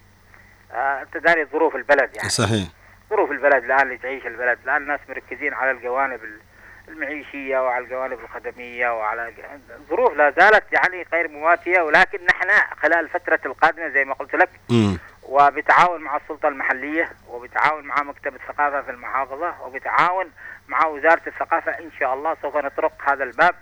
آه، 0.71 1.01
انت 1.01 1.17
داري 1.17 1.45
ظروف 1.45 1.75
البلد 1.75 2.09
يعني. 2.15 2.29
صحيح. 2.29 2.67
ظروف 3.15 3.31
البلد 3.31 3.63
الآن 3.63 3.81
اللي 3.81 3.97
تعيش 3.97 4.25
البلد 4.27 4.59
الآن 4.63 4.77
الناس 4.81 4.99
مركزين 5.09 5.53
على 5.53 5.71
الجوانب 5.71 6.23
ال- 6.23 6.39
المعيشية 6.87 7.57
وعلى 7.57 7.83
الجوانب 7.85 8.19
الخدمية 8.19 8.89
وعلى 8.99 9.33
الظروف 9.75 10.13
لا 10.13 10.31
زالت 10.31 10.63
يعني 10.73 11.05
غير 11.13 11.27
مواتية 11.27 11.81
ولكن 11.81 12.19
نحن 12.29 12.49
خلال 12.81 12.99
الفترة 12.99 13.39
القادمة 13.45 13.87
زي 13.89 14.05
ما 14.05 14.13
قلت 14.13 14.35
لك 14.35 14.49
مم. 14.69 14.97
وبتعاون 15.23 16.01
مع 16.01 16.17
السلطة 16.17 16.47
المحلية 16.47 17.09
وبتعاون 17.29 17.83
مع 17.85 18.03
مكتب 18.03 18.35
الثقافة 18.35 18.81
في 18.81 18.91
المحافظة 18.91 19.53
وبتعاون 19.61 20.31
مع 20.67 20.85
وزارة 20.85 21.21
الثقافة 21.27 21.71
إن 21.71 21.91
شاء 21.99 22.13
الله 22.13 22.35
سوف 22.41 22.57
نطرق 22.57 22.93
هذا 23.09 23.23
الباب 23.23 23.55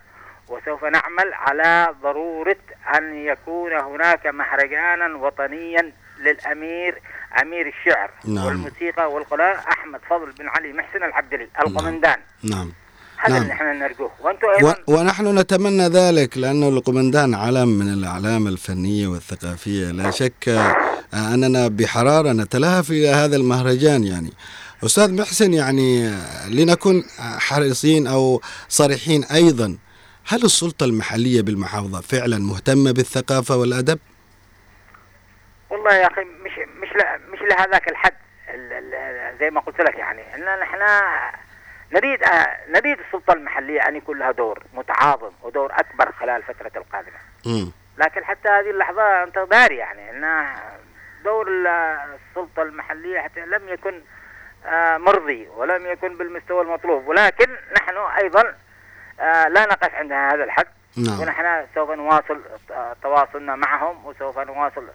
وسوف 0.49 0.83
نعمل 0.85 1.33
على 1.33 1.95
ضرورة 2.01 2.55
أن 2.95 3.15
يكون 3.15 3.73
هناك 3.73 4.27
مهرجانا 4.27 5.15
وطنيا 5.17 5.91
للأمير 6.19 7.01
أمير 7.41 7.67
الشعر 7.67 8.11
نعم. 8.25 8.45
والموسيقى 8.45 9.11
والغناء 9.11 9.55
أحمد 9.71 9.99
فضل 10.09 10.31
بن 10.31 10.47
علي 10.47 10.73
محسن 10.73 11.03
العبدلي 11.03 11.47
القمندان 11.59 12.17
نعم 12.43 12.71
هذا 13.17 13.33
نعم. 13.33 13.41
اللي 13.43 13.53
نحن 13.53 13.79
نرجوه 13.79 14.11
وأنتم 14.21 14.47
و... 14.47 14.51
أيضا 14.51 14.75
ونحن 14.87 15.39
نتمنى 15.39 15.87
ذلك 15.87 16.37
لأنه 16.37 16.69
القمندان 16.69 17.35
علم 17.35 17.67
من 17.67 17.93
الأعلام 17.93 18.47
الفنية 18.47 19.07
والثقافية 19.07 19.91
لا 19.91 20.11
شك 20.11 20.49
آه، 20.49 21.33
أننا 21.33 21.67
بحرارة 21.67 22.31
نتلهف 22.31 22.91
إلى 22.91 23.07
هذا 23.07 23.35
المهرجان 23.35 24.03
يعني 24.03 24.31
أستاذ 24.85 25.13
محسن 25.13 25.53
يعني 25.53 26.07
آه، 26.07 26.49
لنكن 26.49 27.03
حريصين 27.19 28.07
أو 28.07 28.41
صريحين 28.69 29.23
أيضا 29.23 29.77
هل 30.27 30.43
السلطة 30.43 30.83
المحلية 30.83 31.41
بالمحافظة 31.41 32.01
فعلا 32.01 32.39
مهتمة 32.39 32.91
بالثقافة 32.91 33.55
والأدب؟ 33.57 33.99
والله 35.71 35.93
يا 35.95 36.07
أخي 36.07 36.23
مش 36.23 36.51
مش 36.57 36.89
مش 37.29 37.41
لهذاك 37.41 37.87
الحد 37.89 38.13
ال- 38.49 38.73
ال- 38.93 39.37
زي 39.39 39.49
ما 39.49 39.61
قلت 39.61 39.81
لك 39.81 39.95
يعني. 39.95 40.35
إن 40.35 40.59
نحن 40.59 40.79
نريد 41.93 42.19
نريد 42.69 42.99
السلطة 42.99 43.33
المحلية 43.33 43.87
أن 43.87 43.95
يكون 43.95 44.19
لها 44.19 44.31
دور 44.31 44.63
متعاظم 44.73 45.31
ودور 45.41 45.71
أكبر 45.73 46.11
خلال 46.11 46.29
الفترة 46.35 46.71
القادمة. 46.75 47.17
لكن 47.97 48.23
حتى 48.25 48.49
هذه 48.49 48.69
اللحظة 48.69 49.23
أنت 49.23 49.39
داري 49.39 49.77
يعني 49.77 50.09
إن 50.09 50.47
دور 51.23 51.47
ال- 51.47 51.67
السلطة 51.67 52.61
المحلية 52.61 53.19
حتى 53.19 53.39
لم 53.45 53.69
يكن 53.69 54.01
آه، 54.65 54.97
مرضي 54.97 55.47
ولم 55.47 55.85
يكن 55.87 56.17
بالمستوى 56.17 56.61
المطلوب. 56.61 57.07
ولكن 57.07 57.55
نحن 57.77 57.97
أيضا 57.97 58.55
آه، 59.19 59.47
لا 59.47 59.65
نقف 59.65 59.95
عند 59.95 60.11
هذا 60.11 60.43
الحد. 60.43 60.67
نعم. 60.97 61.19
ونحن 61.19 61.65
سوف 61.75 61.91
نواصل 61.91 62.41
آه، 62.71 62.95
تواصلنا 63.03 63.55
معهم 63.55 64.05
وسوف 64.05 64.39
نواصل 64.39 64.87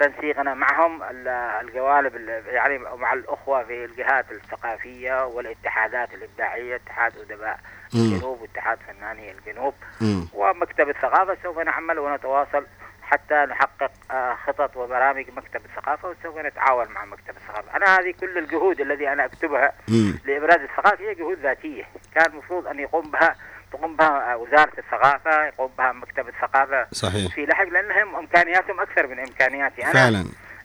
تنسيقنا 0.00 0.54
معهم 0.54 1.02
ال- 1.02 1.28
الجوانب 1.28 2.16
ال- 2.16 2.42
يعني 2.46 2.78
مع 2.78 3.12
الأخوة 3.12 3.64
في 3.64 3.84
الجهات 3.84 4.32
الثقافية 4.32 5.26
والاتحادات 5.26 6.14
الإبداعية 6.14 6.76
اتحاد 6.76 7.12
أدباء 7.18 7.60
مم. 7.94 8.00
الجنوب 8.00 8.40
واتحاد 8.40 8.78
فناني 8.78 9.30
الجنوب 9.32 9.74
مم. 10.00 10.28
ومكتب 10.34 10.88
الثقافة 10.88 11.36
سوف 11.42 11.58
نعمل 11.58 11.98
ونتواصل 11.98 12.66
حتى 13.02 13.34
نحقق 13.34 13.90
آه، 14.10 14.34
خطط 14.34 14.76
وبرامج 14.76 15.30
مكتب 15.36 15.60
الثقافة 15.64 16.08
وسوف 16.08 16.38
نتعاون 16.38 16.88
مع 16.88 17.04
مكتب 17.04 17.36
الثقافة 17.36 17.76
أنا 17.76 17.98
هذه 17.98 18.14
كل 18.20 18.38
الجهود 18.38 18.80
التي 18.80 19.12
أنا 19.12 19.24
أكتبها 19.24 19.72
مم. 19.88 20.18
لإبراز 20.24 20.60
الثقافة 20.60 21.04
هي 21.04 21.14
جهود 21.14 21.38
ذاتية 21.38 21.84
كان 22.14 22.32
المفروض 22.32 22.66
أن 22.66 22.78
يقوم 22.80 23.10
بها 23.10 23.34
تقوم 23.72 23.96
بها 23.96 24.34
وزارة 24.34 24.72
الثقافة 24.78 25.46
يقوم 25.46 25.70
بها 25.78 25.92
مكتب 25.92 26.28
الثقافة. 26.28 26.86
صحيح. 26.92 27.34
في 27.34 27.46
لحق 27.46 27.64
لأنهم 27.68 28.16
إمكانياتهم 28.16 28.80
أكثر 28.80 29.06
من 29.06 29.18
إمكانياتي. 29.18 29.84
أنا 29.84 29.92
فعلا. 29.92 30.24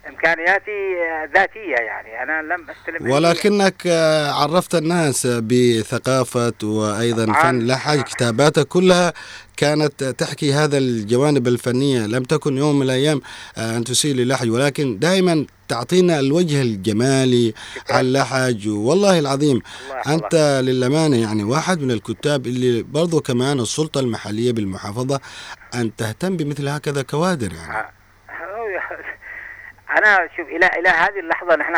إمكانياتي 0.10 0.72
آه، 1.04 1.30
ذاتية 1.36 1.76
يعني. 1.76 2.24
أنا 2.24 2.42
لم 2.42 2.68
أستلم 2.70 3.08
أي- 3.08 3.14
ولكنك 3.14 3.74
آه، 3.88 4.32
عرفت 4.32 4.76
الناس 4.76 5.28
بثقافة 5.28 6.54
وأيضا 6.64 7.26
طبعاً. 7.26 7.42
فن 7.44 7.68
لحج 7.68 8.02
كتاباتك 8.02 8.68
كلها 8.68 9.14
كانت 9.58 10.04
تحكي 10.04 10.54
هذا 10.54 10.78
الجوانب 10.78 11.48
الفنية 11.48 12.06
لم 12.08 12.24
تكن 12.24 12.58
يوم 12.58 12.76
من 12.76 12.82
الأيام 12.86 13.22
آه، 13.58 13.78
أن 13.78 13.84
تسيء 13.84 14.16
للحج 14.16 14.50
ولكن 14.50 15.00
دائما 15.00 15.46
تعطينا 15.68 16.20
الوجه 16.20 16.62
الجمالي. 16.62 17.54
على 17.90 18.08
اللحج 18.08 18.68
والله 18.70 19.20
العظيم 19.20 19.62
الله. 19.92 20.16
أنت 20.16 20.62
للأمانة 20.64 21.22
يعني 21.22 21.44
واحد 21.44 21.82
من 21.82 21.92
الكتاب 21.92 22.48
اللي 22.48 22.84
برضو 22.84 23.22
كمان 23.22 23.60
السلطة 23.60 24.00
المحلية 24.00 24.52
بالمحافظة 24.52 25.20
أن 25.76 25.96
تهتم 25.96 26.38
بمثل 26.38 26.68
هكذا 26.68 27.02
كوادر 27.02 27.54
يعني 27.54 27.88
أنا 29.98 30.30
شوف 30.38 30.48
إلى 30.48 30.68
إلى 30.68 30.90
هذه 30.90 31.20
اللحظة 31.20 31.56
نحن 31.56 31.74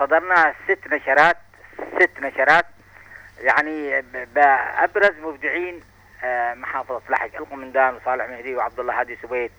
صدرنا 0.00 0.54
ست 0.64 0.78
نشرات 0.92 1.36
ست 2.00 2.10
نشرات 2.22 2.66
يعني 3.40 4.04
بأبرز 4.34 5.14
مبدعين 5.22 5.74
آه، 5.74 5.87
محافظة 6.54 7.02
لحج 7.10 7.36
القمندان 7.36 7.94
وصالح 7.94 8.28
مهدي 8.28 8.54
وعبد 8.54 8.80
الله 8.80 9.00
هادي 9.00 9.18
سويد 9.22 9.50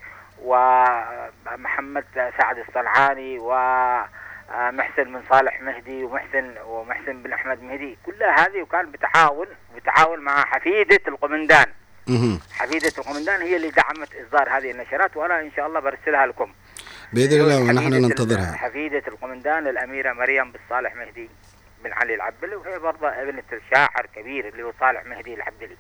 ومحمد 0.44 2.06
سعد 2.38 2.58
الصنعاني 2.58 3.40
ومحسن 3.40 5.12
من 5.12 5.22
صالح 5.30 5.62
مهدي 5.62 6.04
ومحسن 6.04 6.56
ومحسن 6.66 7.24
بن 7.24 7.34
أحمد 7.34 7.64
مهدي 7.64 7.98
كلها 8.06 8.48
هذه 8.48 8.62
وكان 8.62 8.92
بتعاون 8.92 9.48
بتعاون 9.76 10.20
مع 10.20 10.46
حفيدة 10.46 11.00
القمندان. 11.08 11.66
حفيدة 12.52 12.92
القمندان 12.98 13.42
هي 13.42 13.56
اللي 13.56 13.70
دعمت 13.70 14.10
إصدار 14.16 14.50
هذه 14.58 14.72
النشرات 14.72 15.18
وأنا 15.18 15.40
إن 15.42 15.52
شاء 15.56 15.68
الله 15.68 15.80
برسلها 15.80 16.26
لكم 16.26 16.54
بإذن 17.14 17.42
الله 17.42 17.62
ونحن 17.62 17.94
ننتظرها 17.94 18.56
حفيدة 18.58 19.04
القمندان 19.08 19.68
الأميرة 19.68 20.14
مريم 20.14 20.52
بن 20.52 20.60
صالح 20.70 20.96
مهدي 20.96 21.30
بن 21.84 21.94
علي 21.94 22.16
العبدلي 22.16 22.56
وهي 22.56 22.80
برضه 22.80 23.10
ابنة 23.10 23.44
الشاعر 23.54 24.06
كبير 24.16 24.48
اللي 24.48 24.64
هو 24.64 24.72
صالح 24.80 25.06
مهدي 25.06 25.34
العبدلي. 25.34 25.78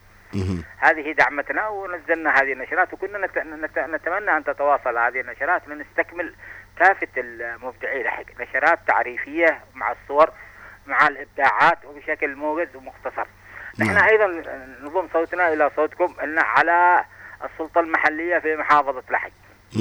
هذه 0.78 1.12
دعمتنا 1.12 1.68
ونزلنا 1.68 2.30
هذه 2.30 2.54
النشرات 2.54 2.94
وكنا 2.94 3.18
نت... 3.18 3.38
نت... 3.38 3.80
نتمنى 3.80 4.38
أن 4.38 4.44
تتواصل 4.44 4.98
هذه 4.98 5.22
النشرات 5.22 5.68
لنستكمل 5.68 6.36
كافة 6.78 7.08
المبدعين. 7.18 8.06
نشرات 8.40 8.80
تعريفية 8.88 9.60
مع 9.76 9.92
الصور 9.92 10.30
مع 10.88 11.08
الإبداعات 11.08 11.86
وبشكل 11.86 12.36
موجز 12.36 12.76
ومختصر. 12.76 13.28
نحن 13.80 13.94
نعم. 13.94 14.08
أيضا 14.08 14.28
نضم 14.82 15.08
صوتنا 15.14 15.54
إلى 15.54 15.72
صوتكم 15.76 16.16
أن 16.24 16.40
على 16.40 17.06
السلطة 17.44 17.80
المحلية 17.80 18.40
في 18.40 18.56
محافظة 18.56 19.04
لحج. 19.10 19.32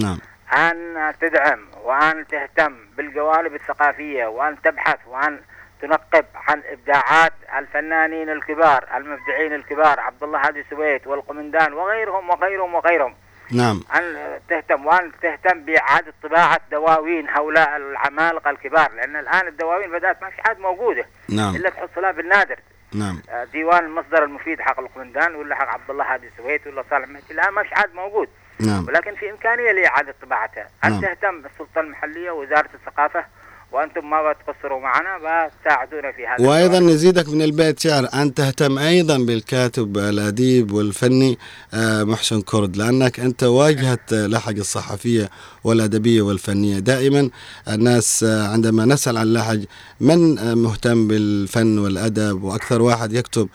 نعم. 0.03 0.19
أن 0.53 1.15
تدعم 1.21 1.67
وأن 1.83 2.27
تهتم 2.27 2.77
بالجوانب 2.97 3.55
الثقافية 3.55 4.27
وأن 4.27 4.63
تبحث 4.63 4.99
وأن 5.07 5.41
تنقب 5.81 6.25
عن 6.35 6.63
إبداعات 6.67 7.33
الفنانين 7.59 8.31
الكبار 8.31 8.85
المبدعين 8.97 9.55
الكبار 9.55 10.01
عبد 10.01 10.23
الله 10.23 10.47
هادي 10.47 10.65
سويت 10.71 11.07
والقمندان 11.07 11.73
وغيرهم 11.73 12.31
وغيرهم 12.31 12.75
وغيرهم. 12.75 13.15
نعم. 13.53 13.85
أن 13.95 14.39
تهتم 14.49 14.87
وأن 14.87 15.13
تهتم 15.23 15.65
بإعادة 15.65 16.13
طباعة 16.23 16.61
دواوين 16.71 17.29
هؤلاء 17.29 17.77
العمالقة 17.77 18.51
الكبار 18.51 18.93
لأن 18.93 19.17
الآن 19.17 19.49
الدواوين 19.49 19.91
بدأت 19.91 20.23
ما 20.23 20.31
في 20.31 20.43
حد 20.43 20.59
موجودة. 20.59 21.07
نعم. 21.29 21.57
إلا 21.57 21.71
تحصلها 21.71 22.01
لها 22.01 22.13
بالنادر. 22.13 22.59
نعم. 22.95 23.23
آه، 23.31 23.45
ديوان 23.45 23.85
المصدر 23.85 24.25
المفيد 24.25 24.61
حق 24.61 24.81
القمندان 24.81 25.35
ولا 25.35 25.55
حق 25.55 25.69
عبد 25.69 25.91
الله 25.91 26.15
هادي 26.15 26.31
سويت 26.37 26.67
ولا 26.67 26.85
صالح 26.91 27.09
مهدي. 27.09 27.35
الآن 27.35 27.51
ما 27.51 27.63
في 27.63 27.75
حد 27.75 27.95
موجود. 27.95 28.29
نعم. 28.61 28.87
ولكن 28.89 29.15
في 29.15 29.31
إمكانية 29.31 29.73
لإعادة 29.73 30.15
طباعتها 30.23 30.69
أن 30.85 30.91
نعم. 30.91 31.01
تهتم 31.01 31.43
السلطة 31.47 31.81
المحلية 31.81 32.31
ووزارة 32.31 32.69
الثقافة 32.75 33.25
وأنتم 33.73 34.11
ما 34.11 34.17
بتقصروا 34.33 34.81
معنا 34.81 35.19
بتساعدونا 35.19 36.13
في 36.13 36.27
هذا 36.27 36.49
وأيضا 36.49 36.79
الجوانب. 36.79 36.91
نزيدك 36.95 37.29
من 37.29 37.43
البيت 37.43 37.81
شعر. 37.81 38.09
ان 38.15 38.35
تهتم 38.35 38.79
أيضا 38.79 39.19
بالكاتب 39.19 39.99
الأديب 39.99 40.73
والفني 40.73 41.39
آه، 41.75 42.05
محسن 42.05 42.41
كرد 42.41 42.77
لأنك 42.77 43.21
أنت 43.21 43.43
واجهه 43.43 43.99
آه، 44.13 44.27
لحق 44.27 44.53
الصحفية 44.53 45.31
والأدبية 45.65 46.23
والفنية. 46.23 46.79
دائما 46.79 47.31
الناس 47.69 48.25
آه، 48.25 48.49
عندما 48.49 48.85
نسأل 48.85 49.17
عن 49.19 49.33
لحج 49.33 49.65
من 50.01 50.39
آه، 50.39 50.55
مهتم 50.55 51.09
بالفن 51.09 51.79
والأدب؟ 51.79 52.43
وأكثر 52.43 52.83
واحد 52.83 53.13
يكتب 53.13 53.49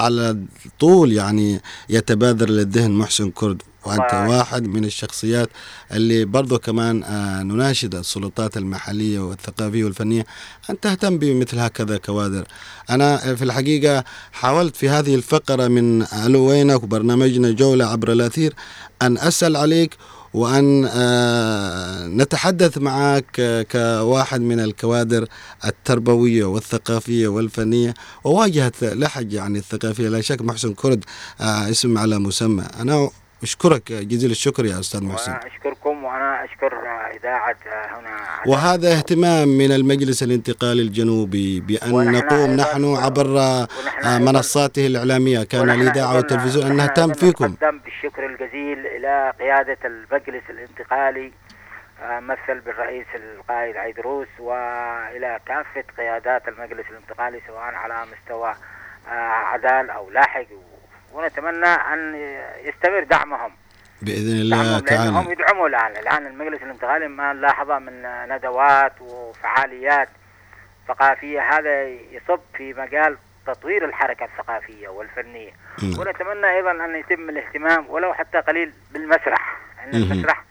على 0.00 0.36
طول 0.80 1.12
يعني 1.12 1.60
يتبادر 1.88 2.48
للذهن 2.48 2.90
محسن 2.90 3.30
كرد. 3.30 3.62
وأنت 3.86 4.14
الله. 4.14 4.28
واحد 4.28 4.66
من 4.66 4.84
الشخصيات 4.84 5.48
اللي 5.92 6.24
برضو 6.24 6.58
كمان 6.58 7.02
آه، 7.02 7.42
نناشد 7.42 7.94
السلطات 7.94 8.56
المحلية 8.56 9.18
والثقافية 9.18 9.84
والفنية 9.84 10.26
أن 10.70 10.80
تهتم 10.80 11.18
بمثل 11.18 11.58
هكذا 11.58 11.96
كوادر. 11.96 12.44
أنا 12.90 13.34
في 13.34 13.44
الحقيقة 13.44 14.04
حاولت 14.32 14.76
في 14.76 14.88
هذه 14.88 15.14
الفقرة 15.14 15.68
من 15.68 16.02
ألو 16.02 16.48
وينك 16.48 16.82
وبرنامجنا 16.82 17.50
جولة 17.50 17.86
عبر 17.86 18.12
الأثير 18.12 18.54
أن 19.02 19.18
أسأل 19.18 19.56
عليك 19.56 19.96
وأن 20.34 20.88
آه، 20.92 22.06
نتحدث 22.06 22.78
معك 22.78 23.40
آه، 23.40 23.62
كواحد 23.62 24.40
من 24.40 24.60
الكوادر 24.60 25.26
التربوية 25.64 26.44
والثقافية 26.44 27.28
والفنية 27.28 27.94
وواجهت 28.24 28.84
لحج 28.84 29.32
يعني 29.32 29.58
الثقافية 29.58 30.08
لا 30.08 30.20
شك 30.20 30.42
محسن 30.42 30.74
كرد 30.74 31.04
آه، 31.40 31.70
اسم 31.70 31.98
على 31.98 32.18
مسمى 32.18 32.64
أنا 32.80 33.10
أشكرك 33.42 33.92
جزيل 33.92 34.30
الشكر 34.30 34.64
يا 34.64 34.80
أستاذ 34.80 35.04
محسن. 35.04 35.32
أشكركم 35.32 36.04
وأنا 36.04 36.44
أشكر 36.44 36.74
إذاعة 37.16 37.56
هنا 37.66 38.16
وهذا 38.46 38.92
اهتمام 38.92 39.48
من 39.48 39.72
المجلس 39.72 40.22
الانتقالي 40.22 40.82
الجنوبي 40.82 41.60
بأن 41.60 42.12
نقوم 42.12 42.50
نحن 42.50 42.96
عبر 42.96 43.26
منصاته 44.20 44.86
الإعلامية. 44.86 45.44
كان 45.44 45.70
الإذاعة 45.70 46.16
والتلفزيون 46.16 46.66
أن 46.66 46.76
نهتم 46.76 47.12
فيكم. 47.12 47.44
نقدم 47.44 47.78
بالشكر 47.78 48.26
الجزيل 48.26 48.86
إلى 48.86 49.32
قيادة 49.40 49.78
المجلس 49.84 50.42
الانتقالي 50.50 51.32
آه، 52.02 52.20
مثل 52.20 52.60
بالرئيس 52.60 53.06
القائد 53.14 53.76
عيدروس 53.76 54.28
وإلى 54.38 55.38
كافة 55.46 55.84
قيادات 55.98 56.48
المجلس 56.48 56.86
الانتقالي 56.90 57.40
سواء 57.46 57.60
على 57.74 58.06
مستوى 58.12 58.54
آه، 59.08 59.10
عدال 59.52 59.90
أو 59.90 60.10
لاحق 60.10 60.44
ونتمنى 61.14 61.66
أن 61.66 62.14
يستمر 62.64 63.04
دعمهم. 63.04 63.52
بإذن 64.02 64.40
الله 64.40 64.80
تعالى. 64.80 65.32
يدعموا 65.32 65.68
الآن. 65.68 65.96
الآن 65.96 66.26
المجلس 66.26 66.62
الانتقالي 66.62 67.08
ما 67.08 67.32
نلاحظ 67.32 67.70
من 67.70 68.02
ندوات 68.28 68.92
وفعاليات 69.00 70.08
ثقافية. 70.88 71.40
هذا 71.40 71.82
يصب 71.84 72.40
في 72.54 72.74
مجال 72.74 73.16
تطوير 73.46 73.84
الحركة 73.84 74.24
الثقافية 74.24 74.88
والفنية. 74.88 75.52
نعم. 75.82 75.98
ونتمنى 75.98 76.50
أيضا 76.50 76.70
أن 76.70 76.96
يتم 76.96 77.30
الاهتمام 77.30 77.90
ولو 77.90 78.14
حتى 78.14 78.38
قليل 78.38 78.72
بالمسرح. 78.90 79.56
مهم. 79.92 80.12
المسرح 80.12 80.44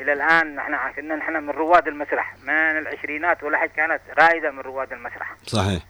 إلى 0.00 0.12
الآن 0.12 0.54
نحن 0.54 0.92
كنا 0.96 1.16
نحن 1.16 1.32
من 1.32 1.50
رواد 1.50 1.88
المسرح. 1.88 2.34
من 2.42 2.78
العشرينات 2.78 3.42
ولاحق 3.42 3.66
كانت 3.66 4.00
رائدة 4.18 4.50
من 4.50 4.60
رواد 4.60 4.92
المسرح. 4.92 5.34
صحيح. 5.46 5.82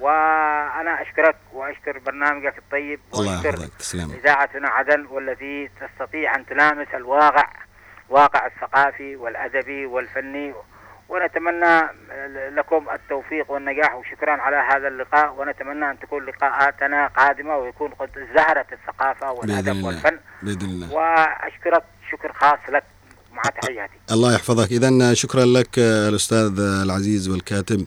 وأنا 0.00 1.02
أشكرك 1.02 1.36
وأشكر 1.52 1.98
برنامجك 1.98 2.58
الطيب 2.58 3.00
تسلم 3.78 4.12
إذاعتنا 4.12 4.68
عدن 4.68 5.06
والتي 5.06 5.70
تستطيع 5.80 6.34
أن 6.34 6.46
تلامس 6.46 6.88
الواقع 6.94 7.48
واقع 8.08 8.46
الثقافي 8.46 9.16
والأدبي 9.16 9.86
والفني 9.86 10.54
ونتمنى 11.08 11.80
لكم 12.50 12.86
التوفيق 12.92 13.50
والنجاح 13.50 13.94
وشكرا 13.94 14.32
على 14.32 14.56
هذا 14.56 14.88
اللقاء 14.88 15.34
ونتمنى 15.38 15.90
أن 15.90 15.98
تكون 15.98 16.24
لقاءاتنا 16.24 17.06
قادمة 17.06 17.56
ويكون 17.56 17.90
قد 17.90 18.28
زهرت 18.34 18.72
والأدب 19.30 19.68
الله. 19.68 19.86
والفن. 19.86 20.18
بإذن 20.42 20.70
الله. 20.70 20.94
وأشكرك 20.94 21.84
شكر 22.10 22.32
خاص 22.32 22.58
لك. 22.68 22.84
مع 23.44 23.50
تحياتي 23.50 23.92
الله 24.12 24.34
يحفظك. 24.34 24.72
إذا 24.72 25.14
شكرا 25.14 25.44
لك 25.44 25.78
الأستاذ 25.78 26.60
العزيز 26.60 27.28
والكاتب 27.28 27.86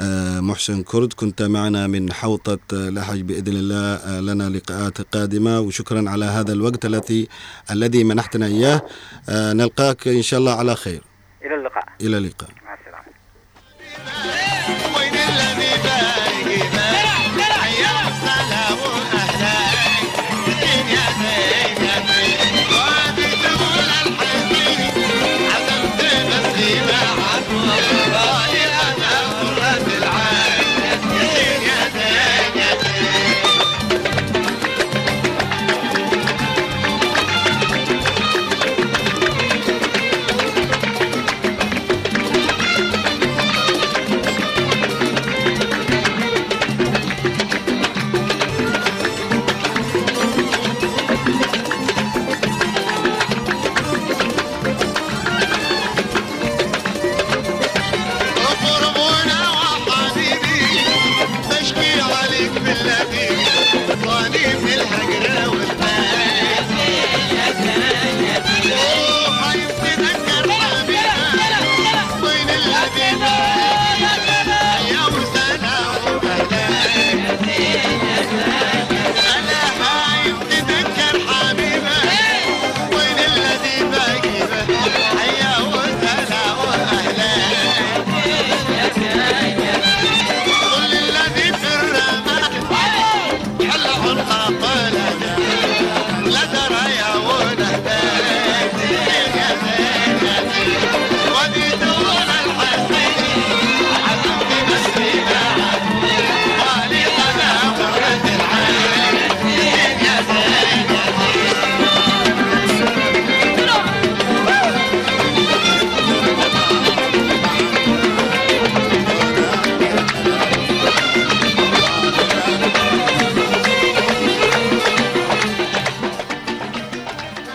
آه، 0.00 0.40
محسن 0.40 0.82
كرد. 0.82 1.12
كنت 1.12 1.42
معنا 1.42 1.86
من 1.86 2.12
حوطة 2.12 2.58
آه، 2.72 2.90
لحج 2.90 3.20
بإذن 3.20 3.52
الله 3.52 3.94
آه، 3.94 4.20
لنا 4.20 4.48
لقاءات 4.48 5.00
قادمة. 5.00 5.60
وشكرا 5.60 6.10
على 6.10 6.24
هذا 6.24 6.52
الوقت 6.52 6.84
الذي 6.86 7.28
الذي 7.70 8.04
منحتنا 8.04 8.46
إياه. 8.46 8.82
نلقاك 9.30 10.08
إن 10.08 10.22
شاء 10.22 10.40
الله 10.40 10.54
على 10.54 10.74
خير. 10.74 11.02
إلى 11.44 11.54
اللقاء. 11.54 11.84
إلى 12.00 12.18
اللقاء. 12.18 12.63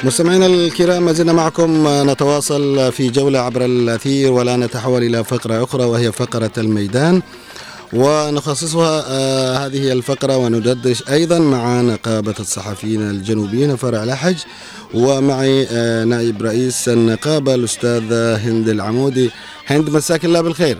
مستمعينا 0.03 0.45
الكرام 0.45 1.05
ما 1.05 1.13
زلنا 1.13 1.33
معكم 1.33 1.87
نتواصل 1.87 2.91
في 2.91 3.09
جولة 3.09 3.39
عبر 3.39 3.65
الأثير 3.65 4.31
ولا 4.31 4.55
نتحول 4.55 5.03
إلى 5.03 5.23
فقرة 5.23 5.63
أخرى 5.63 5.83
وهي 5.83 6.11
فقرة 6.11 6.51
الميدان. 6.57 7.21
ونخصصها 7.93 9.03
آه 9.07 9.65
هذه 9.65 9.91
الفقرة 9.91 10.37
وندردش 10.37 11.09
أيضا 11.09 11.39
مع 11.39 11.81
نقابة 11.81 12.35
الصحفيين 12.39 13.09
الجنوبيين 13.09 13.75
فرع 13.75 14.03
لحج. 14.03 14.37
ومعي 14.93 15.67
آه 15.71 16.03
نائب 16.03 16.41
رئيس 16.43 16.89
النقابة 16.89 17.55
الأستاذة 17.55 18.35
هند 18.35 18.69
العمودي. 18.69 19.31
هند 19.67 19.89
مساك 19.89 20.25
الله 20.25 20.41
بالخير. 20.41 20.77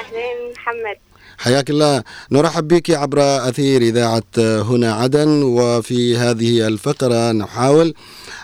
أهلين 0.00 0.41
حياك 1.42 1.70
الله. 1.70 2.02
نرحب 2.32 2.68
بك 2.68 2.90
عبر 2.90 3.48
أثير 3.48 3.82
إذاعة 3.82 4.22
هنا 4.38 4.92
عدن. 4.94 5.42
وفي 5.42 6.16
هذه 6.16 6.66
الفقرة 6.66 7.32
نحاول 7.32 7.94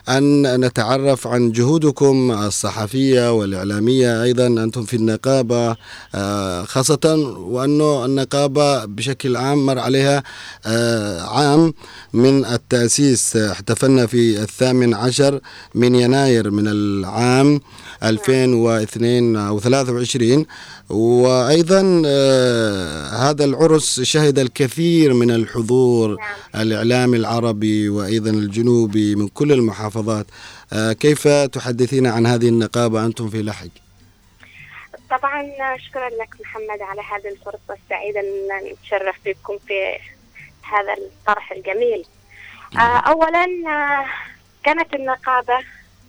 أن 0.08 0.60
نتعرف 0.64 1.26
عن 1.26 1.52
جهودكم 1.52 2.30
الصحفية 2.30 3.32
والإعلامية 3.32 4.22
أيضا. 4.22 4.46
أنتم 4.46 4.82
في 4.82 4.96
النقابة 4.96 5.76
آه، 6.14 6.62
خاصة 6.64 7.14
وأنه 7.38 8.04
النقابة 8.04 8.84
بشكل 8.84 9.36
عام 9.36 9.66
مر 9.66 9.78
عليها 9.78 10.22
آه، 10.66 11.20
عام 11.22 11.74
من 12.12 12.44
التأسيس. 12.44 13.36
احتفلنا 13.36 14.06
في 14.06 14.42
الثامن 14.42 14.94
عشر 14.94 15.40
من 15.74 15.94
يناير 15.94 16.50
من 16.50 16.68
العام 16.68 17.60
2002 18.02 19.36
أو 19.36 19.60
23 19.60 20.46
وأيضا 20.90 22.02
آه، 22.06 22.87
هذا 23.12 23.44
العرس 23.44 24.00
شهد 24.00 24.38
الكثير 24.38 25.14
من 25.14 25.30
الحضور 25.30 26.16
الإعلامي 26.54 27.16
العربي 27.16 27.88
وأيضا 27.88 28.30
الجنوبي 28.30 29.14
من 29.14 29.28
كل 29.28 29.52
المحافظات. 29.52 30.26
آه، 30.72 30.92
كيف 30.92 31.28
تحدثين 31.28 32.06
عن 32.06 32.26
هذه 32.26 32.48
النقابة 32.48 33.06
أنتم 33.06 33.30
في 33.30 33.42
لحج 33.42 33.70
طبعا 35.10 35.42
شكرا 35.76 36.08
لك 36.08 36.34
محمد 36.40 36.82
على 36.82 37.00
هذه 37.00 37.32
الفرصة. 37.32 37.78
السعيدة 37.84 38.20
أن 38.20 38.72
نتشرف 38.72 39.16
بكم 39.26 39.58
في 39.66 39.98
هذا 40.62 40.94
الطرح 40.98 41.52
الجميل. 41.52 42.04
آه، 42.76 42.98
أولا 42.98 43.44
آه، 43.66 44.06
كانت 44.64 44.94
النقابة 44.94 45.58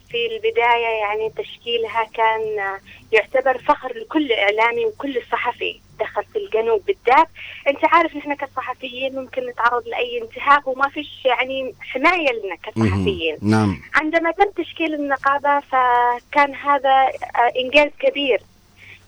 في 0.09 0.17
البداية 0.32 1.01
يعني 1.01 1.30
تشكيلها 1.30 2.03
كان 2.13 2.80
يعتبر 3.12 3.57
فخر 3.57 3.97
لكل 3.97 4.32
إعلامي 4.32 4.86
وكل 4.86 5.22
صحفي 5.32 5.82
دخل 5.99 6.24
في 6.24 6.39
الجنوب 6.39 6.86
بالذات. 6.86 7.28
أنت 7.68 7.86
عارف 7.86 8.16
نحن 8.16 8.34
كصحفيين 8.34 9.16
ممكن 9.16 9.45
نتعرض 9.45 9.88
لأي 9.88 10.22
انتهاك 10.22 10.68
وما 10.68 10.89
فيش 10.89 11.26
يعني 11.26 11.76
حماية 11.82 12.32
لنا 12.32 12.55
كصحفيين. 12.55 13.38
نعم. 13.41 13.82
عندما 13.95 14.32
تم 14.32 14.64
تشكيل 14.64 14.93
النقابة 14.93 15.60
فكان 15.60 16.55
هذا 16.55 16.89
آه، 17.36 17.60
إنجاز 17.60 17.91
كبير 17.99 18.41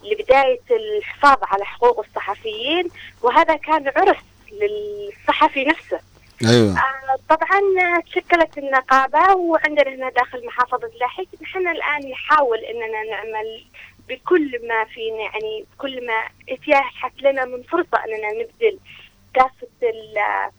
لبداية 0.03 0.59
الحفاظ 0.71 1.37
على 1.43 1.65
حقوق 1.65 1.99
الصحفيين 1.99 2.89
وهذا 3.21 3.55
كان 3.55 3.91
عرس 3.95 4.23
للصحفي 4.51 5.65
نفسه. 5.65 5.99
أيوة. 6.45 6.77
آه، 6.77 7.17
طبعا 7.29 7.61
تشكلت 8.01 8.57
النقابة 8.57 9.33
وعندنا 9.35 9.95
هنا 9.95 10.09
داخل 10.09 10.45
محافظة 10.45 10.91
لاحق. 10.99 11.23
نحن 11.41 11.67
الآن 11.67 12.11
نحاول 12.11 12.57
أننا 12.57 13.03
نعمل 13.03 13.63
بكل 14.15 14.67
ما 14.67 14.85
فينا 14.85 15.17
يعني 15.21 15.65
كل 15.77 16.05
ما 16.07 16.23
اتيحت 16.49 17.21
لنا 17.21 17.45
من 17.45 17.63
فرصة 17.63 17.97
أننا 18.05 18.31
نبذل 18.31 18.79
كافة 19.33 19.67
ال- 19.83 20.51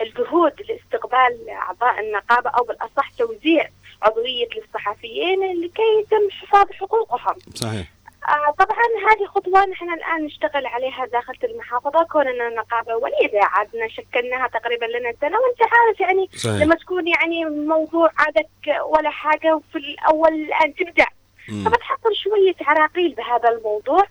الجهود 0.00 0.52
لاستقبال 0.68 1.48
أعضاء 1.50 2.00
النقابة 2.00 2.50
أو 2.50 2.64
بالأصح 2.64 3.10
توزيع 3.18 3.68
عضوية 4.02 4.48
للصحفيين 4.56 5.40
لكي 5.64 5.82
يتم 6.00 6.30
حفاظ 6.30 6.66
حقوقهم. 6.72 7.34
صحيح. 7.54 7.86
آه 8.28 8.50
طبعا 8.58 8.78
هذه 9.10 9.26
خطوة 9.26 9.66
نحن 9.66 9.92
الآن 9.92 10.24
نشتغل 10.24 10.66
عليها 10.66 11.06
داخل 11.06 11.34
المحافظة 11.44 12.02
كوننا 12.04 12.48
نقابة 12.48 12.94
وليدة 12.96 13.40
عادنا 13.42 13.88
شكلناها 13.88 14.48
تقريبا 14.48 14.84
لنا 14.84 15.12
سنة 15.20 15.38
وأنت 15.40 15.72
عارف 15.72 16.00
يعني 16.00 16.28
صحيح. 16.36 16.62
لما 16.62 16.74
تكون 16.74 17.08
يعني 17.08 17.44
موضوع 17.44 18.10
عادك 18.18 18.48
ولا 18.86 19.10
حاجة 19.10 19.54
وفي 19.56 19.78
الأول 19.78 20.34
الآن 20.34 20.74
تبدأ. 20.74 21.06
مم. 21.48 21.64
فبتحصل 21.64 22.14
شوية 22.14 22.54
عراقيل 22.60 23.14
بهذا 23.14 23.48
الموضوع 23.48 24.02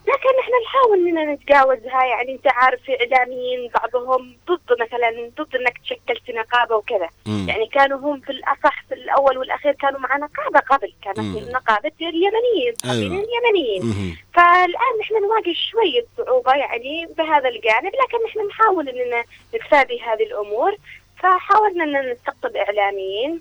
لكن 0.00 0.38
إحنا 0.40 0.54
نحاول 0.64 0.98
إننا 1.08 1.34
نتجاوزها 1.34 2.04
يعني 2.04 2.32
أنت 2.32 2.46
عارف 2.52 2.80
في 2.82 2.92
إعلاميين 3.00 3.70
بعضهم 3.74 4.36
ضد 4.48 4.80
مثلا 4.80 5.30
ضد 5.38 5.56
إنك 5.56 5.78
تشكل 5.78 6.34
نقابة 6.34 6.76
وكذا 6.76 7.08
مم. 7.26 7.46
يعني 7.48 7.66
كانوا 7.66 7.98
هم 7.98 8.20
في 8.20 8.30
الأصح 8.30 8.84
في 8.88 8.94
الأول 8.94 9.38
والأخير 9.38 9.72
كانوا 9.72 10.00
مع 10.00 10.16
نقابة 10.16 10.58
قبل 10.60 10.92
كانت 11.02 11.18
مم. 11.18 11.38
نقابة 11.52 11.92
اليمنيين 12.00 12.74
أيوة. 12.84 13.24
اليمنيين. 13.24 14.16
فالآن 14.34 14.98
نحن 15.00 15.14
نواجه 15.22 15.52
شوية 15.70 16.04
صعوبة 16.16 16.54
يعني 16.54 17.06
بهذا 17.18 17.48
الجانب 17.48 17.92
لكن 17.94 18.24
نحن 18.26 18.46
نحاول 18.48 18.88
إننا 18.88 19.24
نتفادي 19.54 20.00
هذه 20.00 20.22
الأمور 20.22 20.76
فحاولنا 21.18 21.84
إننا 21.84 22.12
نستقطب 22.12 22.56
إعلاميين 22.56 23.40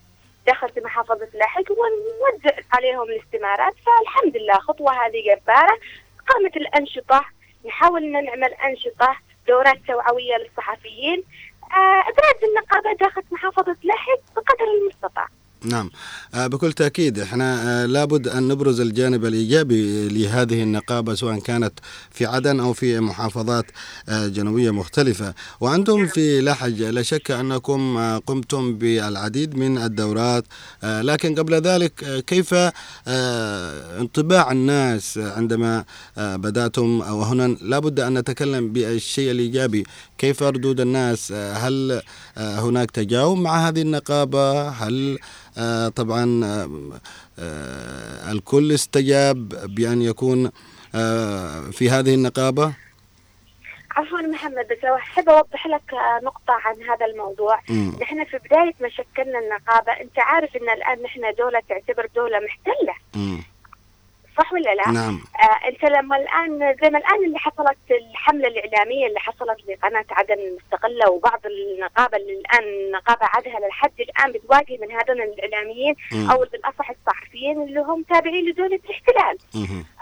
داخل 0.50 0.70
في 0.70 0.82
محافظة 0.82 1.28
لاحق 1.34 1.64
ونوزع 1.72 2.58
عليهم 2.74 3.02
الاستمارات 3.02 3.74
فالحمد 3.86 4.38
لله 4.38 4.54
خطوة 4.54 4.92
هذه 4.92 5.22
جبارة. 5.26 5.80
قامت 6.28 6.58
الأنشطة 6.58 7.26
نحاول 7.66 8.04
أن 8.04 8.12
نعمل 8.26 8.54
أنشطة 8.54 9.16
دورات 9.48 9.78
توعوية 9.88 10.38
للصحفيين. 10.38 11.24
آه، 11.64 12.02
إبراز 12.10 12.44
النقابة 12.44 12.94
داخل 12.94 13.24
محافظة 13.32 13.78
لاحق 13.84 14.20
بقدر 14.36 14.66
المستطاع. 14.82 15.28
نعم. 15.64 15.90
آه، 16.34 16.48
بكل 16.48 16.74
تأكيد 16.74 17.20
إحنا 17.20 17.84
آه، 17.84 17.86
لابد 17.86 18.28
أن 18.28 18.48
نبرز 18.48 18.80
الجانب 18.82 19.26
الإيجابي 19.26 20.10
لهذه 20.10 20.64
النقابة 20.64 21.16
سواء 21.16 21.40
كانت 21.40 21.74
في 22.12 22.26
عدن 22.26 22.60
أو 22.60 22.74
في 22.74 23.00
محافظات 23.00 23.66
آه، 24.10 24.28
جنوبية 24.28 24.72
مختلفة. 24.72 25.34
وأنتم 25.60 26.08
في 26.08 26.42
لحج 26.42 26.84
لا 26.84 27.02
شك 27.02 27.32
أنكم 27.32 27.98
قمتم 28.18 28.76
بالعديد 28.76 29.58
من 29.58 29.78
الدورات. 29.78 30.46
لكن 30.84 31.36
قبل 31.36 31.54
ذلك 31.54 32.24
كيف 32.28 32.56
انطباع 33.08 34.52
الناس 34.52 35.18
عندما 35.18 35.86
بدأتم؟ 36.18 37.02
أو 37.02 37.22
هنا 37.22 37.48
لابد 37.62 38.00
أن 38.00 38.18
نتكلم 38.18 38.74
بالشيء 38.74 39.32
الإيجابي. 39.32 39.84
كيف 40.18 40.44
ردود 40.44 40.80
الناس؟ 40.82 41.32
هل 41.32 42.02
هناك 42.38 42.92
تجاوب 42.92 43.38
مع 43.38 43.68
هذه 43.68 43.82
النقابة؟ 43.82 44.70
هل 44.70 45.20
طبعا 45.96 46.46
آه، 46.46 47.00
آه، 47.40 48.32
الكل 48.32 48.72
استجاب 48.72 49.50
بأن 49.76 50.02
يكون 50.02 50.52
آه، 50.96 51.62
في 51.72 51.90
هذه 51.90 52.16
النقابة 52.16 52.74
عفوا 53.92 54.22
محمد 54.22 54.68
بس 54.72 54.84
لو 54.84 54.96
أحب 54.96 55.30
أوضح 55.30 55.68
لك 55.68 55.94
آه، 55.94 56.20
نقطة 56.24 56.54
عن 56.54 56.76
هذا 56.84 57.06
الموضوع 57.06 57.60
مم. 57.70 57.94
نحن 58.02 58.26
في 58.26 58.38
بداية 58.38 58.74
ما 58.82 58.90
شكلنا 58.90 59.40
النقابة 59.40 59.92
أنت 59.92 60.20
عارف 60.20 60.56
أن 60.56 60.70
الآن 60.70 61.04
نحن 61.04 61.22
دولة 61.38 61.62
تعتبر 61.70 62.08
دولة 62.16 62.40
محتلة 62.40 62.94
مم. 63.16 63.44
صح 64.40 64.54
ولا 64.54 64.76
لا؟ 64.76 64.92
نعم 64.92 65.22
آه 65.40 65.68
أنت 65.68 65.84
لما 65.86 66.18
الان 66.18 66.76
زي 66.82 66.90
ما 66.90 66.98
الآن 67.00 67.26
اللي 67.26 67.40
حصلت 67.40 67.78
الحملة 67.92 68.48
الإعلامية 68.48 69.08
اللي 69.08 69.20
حصلت 69.20 69.58
لقناة 69.70 70.06
عدن 70.12 70.34
المستقله 70.40 71.10
وبعض 71.12 71.40
النقابة 71.46 72.18
اللي 72.18 72.34
الآن 72.34 72.64
النقابه 72.64 73.26
عدها 73.26 73.60
للحد 73.66 73.92
الآن 74.00 74.32
بتواجه 74.32 74.78
من 74.82 74.92
هذول 74.92 75.22
الإعلاميين 75.22 75.96
مم. 76.12 76.32
أو 76.32 76.38
بالأصح 76.52 76.90
الصحفيين 76.90 77.62
اللي 77.62 77.80
هم 77.80 78.04
تابعين 78.04 78.46
لدوله 78.50 78.80
الاحتلال. 78.86 79.38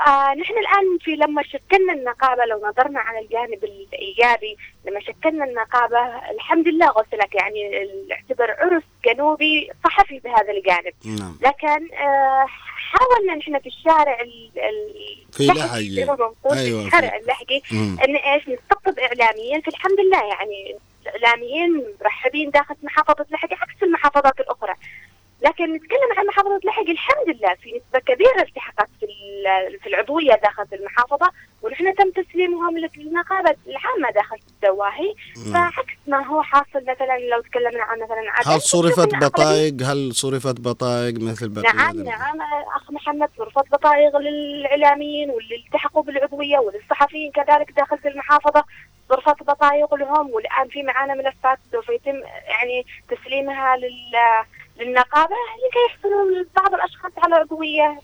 آه 0.07 0.33
نحن 0.33 0.53
الآن 0.57 0.97
في 1.01 1.15
لما 1.15 1.43
شكلنا 1.43 1.93
النقابة 1.93 2.45
لو 2.45 2.61
نظرنا 2.69 2.99
على 2.99 3.19
الجانب 3.19 3.63
الإيجابي 3.63 4.57
لما 4.85 4.99
شكلنا 4.99 5.45
النقابة 5.45 5.99
الحمد 6.31 6.67
لله 6.67 6.87
قلت 6.87 7.15
لك 7.15 7.35
يعني 7.35 7.87
اعتبر 8.11 8.51
عرس 8.59 8.83
جنوبي 9.05 9.71
صحفي 9.83 10.19
بهذا 10.19 10.51
الجانب. 10.51 10.93
نعم 11.05 11.37
لكن 11.41 11.93
آه 11.95 12.45
حاولنا 12.87 13.35
نحن 13.35 13.59
في 13.59 13.67
الشارع 13.69 14.21
ال- 14.21 14.51
ال- 14.57 15.17
في 15.31 15.43
أيوة، 16.59 16.81
في 16.81 16.87
الشارع 16.87 17.15
اللحقي. 17.17 17.61
إن 17.71 18.15
إيش 18.15 18.43
نستقطب 18.49 18.99
إعلاميين. 18.99 19.61
في 19.61 19.67
الحمد 19.67 19.99
لله 19.99 20.23
يعني 20.29 20.77
الاعلاميين 21.15 21.83
مرحبين 22.01 22.49
داخل 22.49 22.75
محافظة 22.83 23.25
لحج 23.31 23.53
عكس 23.53 23.83
المحافظات 23.83 24.39
الأخرى. 24.39 24.73
لكن 25.41 25.73
نتكلم 25.73 26.09
عن 26.17 26.25
محافظة 26.25 26.59
لحج 26.63 26.89
الحمد 26.89 27.27
لله 27.27 27.55
في 27.61 27.69
نسبة 27.69 27.99
كبيرة 27.99 28.41
التحقت 28.41 28.89
في 28.99 29.07
في 29.81 29.89
العضوية 29.89 30.33
داخل 30.35 30.65
المحافظة 30.73 31.31
ونحن 31.61 31.95
تم 31.95 32.23
تسليمهم 32.23 32.77
للنقابة 32.77 33.55
العامة 33.67 34.11
داخل 34.15 34.37
الدواهي. 34.49 35.13
فعكس 35.53 35.93
ما 36.07 36.27
هو 36.27 36.41
حاصل 36.41 36.81
مثلا 36.81 37.17
لو 37.31 37.41
تكلمنا 37.41 37.83
عن 37.83 37.99
مثلا 37.99 38.23
عدن 38.27 38.51
هل 38.51 38.61
صرفت 38.61 39.15
بطائق؟ 39.15 39.73
هل 39.81 40.13
صرفت 40.13 40.59
بطائق 40.59 41.13
مثل 41.21 41.49
بقية 41.49 41.73
نعم 41.73 41.97
نعم. 41.97 42.41
أخ 42.75 42.91
محمد 42.91 43.29
صرفت 43.37 43.71
بطائق 43.71 44.17
للاعلاميين 44.17 45.29
واللي 45.29 45.55
التحقوا 45.55 46.03
بالعضوية 46.03 46.57
وللصحفيين 46.57 47.31
كذلك 47.31 47.71
داخل 47.71 47.97
في 47.97 48.07
المحافظة. 48.07 48.63
صرفت 49.09 49.43
بطائق 49.43 49.95
لهم 49.95 50.29
والآن 50.29 50.67
في 50.67 50.83
معانا 50.83 51.13
ملفات 51.13 51.59
سوف 51.71 51.89
يتم 51.89 52.15
يعني 52.47 52.85
تسليمها 53.09 53.77
لل 53.77 54.15
للنقابه 54.79 55.35
لكي 55.57 55.79
يحصلوا 55.89 56.45
بعض 56.55 56.73
الأشخاص 56.73 57.11
على 57.17 57.35
عضوية. 57.35 57.99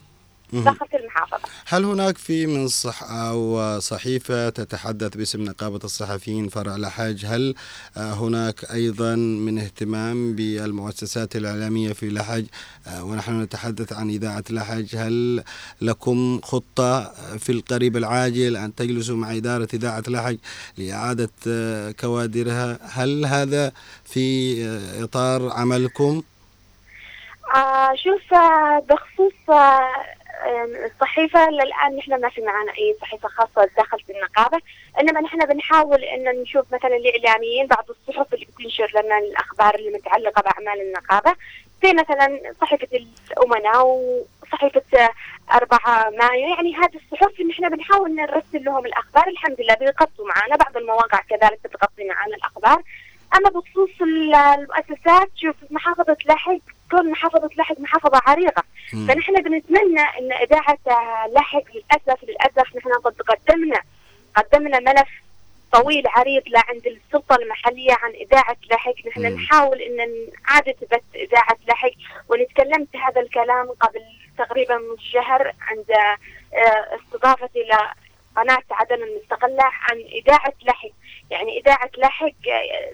داخل 0.53 0.85
المحافظة. 0.93 1.39
هل 1.67 1.85
هناك 1.85 2.17
في 2.17 2.47
من 2.47 2.67
صح 2.67 3.03
أو 3.03 3.79
صحيفة 3.79 4.49
تتحدث 4.49 5.17
باسم 5.17 5.41
نقابة 5.41 5.79
الصحفيين 5.83 6.49
فرع 6.49 6.75
لحج 6.75 7.25
هل 7.25 7.55
هناك 7.97 8.71
أيضا 8.71 9.15
من 9.15 9.59
اهتمام 9.59 10.35
بالمؤسسات 10.35 11.35
الإعلامية 11.35 11.93
في 11.93 12.09
لحج 12.09 12.45
آه، 12.87 13.03
ونحن 13.03 13.41
نتحدث 13.41 13.93
عن 13.93 14.09
إذاعة 14.09 14.43
لحج 14.49 14.95
هل 14.95 15.43
لكم 15.81 16.39
خطة 16.43 17.13
في 17.37 17.51
القريب 17.51 17.97
العاجل 17.97 18.57
أن 18.57 18.75
تجلسوا 18.75 19.17
مع 19.17 19.35
إدارة 19.35 19.67
إذاعة 19.73 20.03
لحج 20.07 20.37
لإعادة 20.77 21.29
آه، 21.47 21.91
كوادرها؟ 21.91 22.79
هل 22.81 23.25
هذا 23.25 23.71
في 24.05 24.55
آه، 24.65 25.03
إطار 25.03 25.49
عملكم؟ 25.49 26.23
آه 27.53 27.95
شوف 27.95 28.33
آه 28.33 28.79
بخصوص 28.79 29.49
آه 29.49 29.93
الصحيفة 30.85 31.49
للآن 31.49 31.95
نحن 31.97 32.21
ما 32.21 32.29
في 32.29 32.41
معنا 32.41 32.71
أي 32.71 32.95
صحيفة 33.01 33.27
خاصة 33.29 33.69
داخل 33.77 33.97
النقابة 34.09 34.59
إنما 34.99 35.21
نحن 35.21 35.45
بنحاول 35.45 36.03
إن 36.03 36.41
نشوف 36.41 36.65
مثلا 36.73 36.95
الإعلاميين 36.95 37.67
بعض 37.67 37.85
الصحف 37.89 38.33
اللي 38.33 38.45
بتنشر 38.45 38.91
لنا 39.03 39.17
الأخبار 39.17 39.75
اللي 39.75 39.89
متعلقة 39.91 40.41
بأعمال 40.41 40.81
النقابة 40.81 41.35
زي 41.83 41.93
مثلا 41.93 42.53
صحيفة 42.61 42.87
الأمناء 43.31 43.85
وصحيفة 43.87 44.81
آه، 44.97 45.09
4 45.51 46.09
مايو 46.09 46.47
يعني 46.55 46.75
هذه 46.75 46.95
الصحف 47.05 47.39
إن 47.41 47.49
إحنا 47.51 47.69
بنحاول 47.69 48.15
نرسل 48.15 48.63
لهم 48.63 48.85
الأخبار 48.85 49.27
الحمد 49.27 49.61
لله 49.61 49.73
بيغطوا 49.73 50.27
معنا 50.27 50.55
بعض 50.55 50.77
المواقع 50.77 51.19
كذلك 51.29 51.59
بتغطي 51.63 52.03
معنا 52.07 52.35
الأخبار. 52.35 52.81
أما 53.35 53.49
بخصوص 53.49 53.89
ال- 54.01 54.35
المؤسسات 54.35 55.29
شوف 55.35 55.55
محافظة 55.69 56.17
لحج 56.25 56.59
كون 56.91 57.11
محافظة 57.11 57.49
لحج 57.57 57.79
محافظة 57.79 58.21
عريقة 58.27 58.63
مم. 58.93 59.07
فنحن 59.07 59.33
بنتمنى 59.33 60.01
إن 60.19 60.31
إذاعة 60.33 60.77
لحق 61.35 61.63
للاسف 61.75 62.23
للأسف 62.23 62.75
نحن 62.75 62.89
قد 63.03 63.15
قدمنا 63.21 63.81
قدمنا 64.35 64.79
ملف 64.79 65.09
طويل 65.71 66.07
عريض 66.07 66.43
لعند 66.47 66.87
السلطة 66.87 67.35
المحلية 67.35 67.93
عن 67.93 68.11
إذاعة 68.11 68.57
لحق 68.71 68.93
نحن 69.07 69.19
مم. 69.21 69.27
نحاول 69.39 69.81
إن 69.81 69.97
نعادة 70.47 70.75
بث 70.91 71.01
إذاعة 71.15 71.57
لحق 71.67 71.91
ونتكلمت 72.29 72.95
هذا 72.95 73.21
الكلام 73.21 73.67
قبل 73.79 74.01
تقريبا 74.37 74.77
من 74.77 74.97
شهر 75.13 75.51
عند 75.61 75.91
آه، 76.53 76.95
استضافتي 76.95 77.59
لقناة 77.63 78.63
عدن 78.71 79.03
المستقلة 79.03 79.63
عن 79.63 79.97
إذاعة 79.97 80.53
لحق 80.65 80.89
يعني 81.31 81.59
إذاعة 81.59 81.89
لحق 81.97 82.47
آه، 82.47 82.91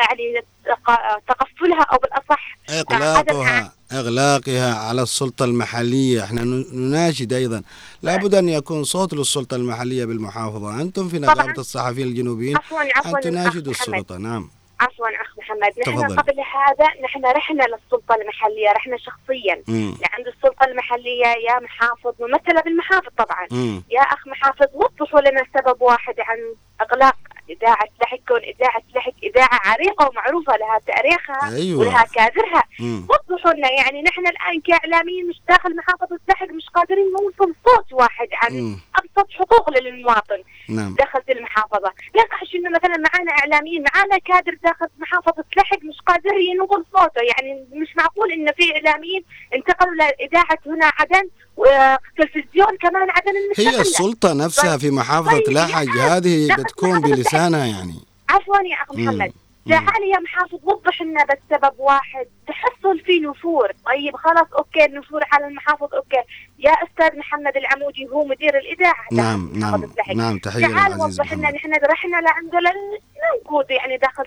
يعني 0.00 0.44
تق- 0.66 1.18
تقفلها 1.28 1.82
أو 1.82 1.98
بالأصح 1.98 2.56
إغلاقها 2.70 3.72
إغلاقها 3.92 4.74
على 4.74 5.02
السلطة 5.02 5.44
المحلية 5.44 6.24
إحنا 6.24 6.42
نناشد 6.72 7.32
أيضا 7.32 7.62
لابد 8.02 8.34
أن 8.34 8.48
يكون 8.48 8.84
صوت 8.84 9.14
للسلطة 9.14 9.54
المحلية 9.56 10.04
بالمحافظة 10.04 10.80
أنتم 10.82 11.08
في 11.08 11.18
طبعاً. 11.18 11.52
الصحفيين 11.58 12.06
الجنوبيين 12.08 12.56
عفوا 12.56 12.78
عفوا 12.96 13.18
أن 13.18 13.22
تناشدوا. 13.22 13.72
السلطة 13.72 14.16
نعم 14.16 14.50
عفوا 14.80 15.06
أخ 15.08 15.38
محمد 15.38 15.72
نحن 15.80 15.96
تفضل. 16.08 16.16
قبل 16.16 16.34
هذا 16.40 16.86
نحن 17.04 17.24
رحنا 17.26 17.62
للسلطة 17.62 18.14
المحلية 18.14 18.72
رحنا 18.76 18.96
شخصيا 18.98 19.62
مم. 19.68 19.94
لعند 20.02 20.26
السلطة 20.26 20.64
المحلية 20.66 21.26
يا 21.26 21.60
محافظ 21.60 22.12
ممثلة 22.20 22.60
بالمحافظ 22.64 23.08
طبعا 23.18 23.46
مم. 23.50 23.82
يا 23.90 24.00
أخ 24.00 24.28
محافظ 24.28 24.66
وضحوا 24.74 25.20
لنا 25.20 25.42
سبب 25.58 25.82
واحد 25.82 26.14
عن 26.18 26.38
إغلاق 26.80 27.16
إذاعة 27.50 27.88
لحق 28.02 28.18
كون 28.28 28.40
إذاعة 28.40 28.82
لحق 28.94 29.12
إذاعة 29.22 29.60
عريقة 29.64 30.08
ومعروفة 30.08 30.56
لها 30.56 30.78
تاريخها 30.86 31.56
أيوة. 31.56 31.80
ولها 31.80 32.04
كادرها. 32.14 32.62
وضحوا 32.80 33.52
لنا 33.52 33.72
يعني 33.72 34.02
نحن 34.02 34.26
الآن 34.26 34.60
كإعلاميين 34.60 35.28
مش 35.28 35.40
داخل 35.48 35.76
محافظة 35.76 36.18
لحق 36.28 36.48
مش 36.50 36.66
قادرين 36.74 37.06
نوصل 37.12 37.54
صوت 37.64 37.92
واحد 37.92 38.28
عن 38.32 38.52
مم. 38.52 38.80
أبسط 38.96 39.30
حقوق 39.30 39.70
للمواطن 39.70 40.42
نعم 40.68 40.94
دخلت 40.94 41.30
المحافظة 41.30 41.92
لا 42.14 42.22
يقعش 42.22 42.54
إنه 42.54 42.70
مثلا 42.70 42.96
معانا 42.96 43.32
إعلاميين 43.32 43.84
معانا 43.94 44.18
كادر 44.18 44.58
داخل 44.64 44.86
محافظة 44.98 45.44
لحق 45.56 45.78
مش 45.84 46.00
قادر 46.06 46.36
ينقل 46.36 46.84
صوته 46.92 47.20
يعني 47.22 47.66
مش 47.72 47.96
معقول 47.96 48.32
إنه 48.32 48.52
في 48.52 48.72
إعلاميين 48.76 49.24
انتقلوا 49.54 49.94
لإذاعة 49.94 50.58
هنا 50.66 50.92
عدن 50.98 51.28
وتلفزيون 51.56 52.76
كمان 52.80 53.10
عدن 53.10 53.32
هي 53.56 53.80
السلطة 53.80 54.32
نفسها 54.32 54.78
في 54.78 54.90
محافظة 54.90 55.38
طيب، 55.38 55.56
لحج 55.56 55.98
هذه 55.98 56.56
بتكون 56.58 56.90
محافظة 56.90 57.14
بلسانها 57.36 57.66
يعني. 57.66 58.00
عفوا 58.28 58.56
يا 58.56 58.74
أخ. 58.74 58.94
محمد. 58.94 59.32
تعالي 59.68 60.10
يا 60.14 60.18
محافظ 60.20 60.58
وضح 60.62 61.02
لنا 61.02 61.24
بس 61.24 61.38
سبب 61.50 61.72
واحد. 61.78 62.26
تحصل 62.48 63.00
في 63.00 63.20
نفور. 63.20 63.72
طيب 63.86 64.16
خلاص 64.16 64.46
okay 64.58 64.84
النفور 64.84 65.20
على 65.32 65.46
المحافظ 65.46 65.94
okay. 65.94 66.22
يا 66.58 66.70
أستاذ 66.70 67.18
محمد 67.18 67.56
العمودي 67.56 68.06
هو 68.12 68.24
مدير 68.24 68.58
الإذاعة. 68.58 69.04
نعم 69.12 69.50
نعم. 69.54 69.92
نعم 70.14 70.38
تحية 70.38 70.66
تعال 70.66 71.00
وضح 71.00 71.32
لنا 71.32 71.50
نحن 71.50 71.72
رحنا 71.90 72.16
لعنده 72.16 72.58
لننقود 72.58 73.70
يعني 73.70 73.96
داخل 73.96 74.24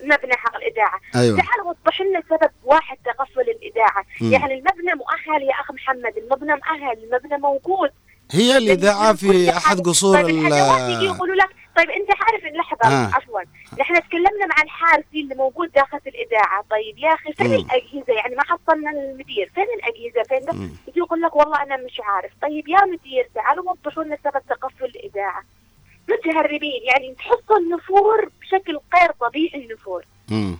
المبنى 0.00 0.32
حق 0.32 0.56
الإذاعة. 0.56 1.00
أيوة. 1.16 1.36
تعال 1.36 1.60
وضح 1.66 2.00
لنا 2.00 2.22
سبب 2.30 2.50
واحد 2.64 2.96
تقفل 3.04 3.40
الإذاعة. 3.40 4.04
مم. 4.20 4.32
يعني 4.32 4.54
المبنى 4.54 4.94
مؤهل 4.94 5.42
يا 5.42 5.54
أخ 5.60 5.70
محمد. 5.70 6.12
المبنى 6.16 6.52
مؤهل 6.54 6.98
المبنى 7.04 7.38
موجود. 7.38 7.90
هي 8.32 8.56
الإذاعة 8.56 9.12
في 9.14 9.50
أحد 9.50 9.80
قصور 9.80 10.22
طيب 10.22 10.46
ال 10.46 11.02
يقولوا 11.04 11.34
لك 11.34 11.59
طيب 11.80 11.90
أنت 11.90 12.10
عارف 12.10 12.44
لحظه 12.44 12.84
آه. 12.84 13.10
عفوا. 13.14 13.40
نحن 13.78 13.94
تكلمنا 13.94 14.46
مع 14.46 14.62
الحارسي 14.62 15.20
اللي 15.20 15.34
موجود 15.34 15.72
داخل 15.72 16.00
الإذاعة. 16.06 16.64
طيب 16.70 16.98
يا 16.98 17.14
أخي 17.14 17.32
فين 17.32 17.46
مم. 17.46 17.54
الأجهزة؟ 17.54 18.12
يعني 18.12 18.34
ما 18.34 18.42
حصلنا 18.42 18.90
المدير 18.90 19.50
فين 19.54 19.64
الأجهزة؟ 19.64 20.22
فين. 20.22 20.76
يجي 20.88 20.98
يقول 20.98 21.20
لك 21.22 21.36
والله 21.36 21.62
أنا 21.62 21.76
مش 21.76 22.00
عارف. 22.04 22.32
طيب 22.42 22.68
يا 22.68 22.84
مدير 22.84 23.28
تعالوا 23.34 23.70
وضحوا 23.70 24.04
لنا 24.04 24.18
سبب 24.24 24.42
تقفل 24.48 24.84
الإذاعة. 24.84 25.42
متهربين. 26.08 26.82
يعني 26.84 27.14
تحسوا 27.14 27.58
النفور 27.58 28.30
بشكل 28.40 28.78
غير 28.94 29.10
طبيعي 29.20 29.64
النفور. 29.64 30.04
مم. 30.30 30.58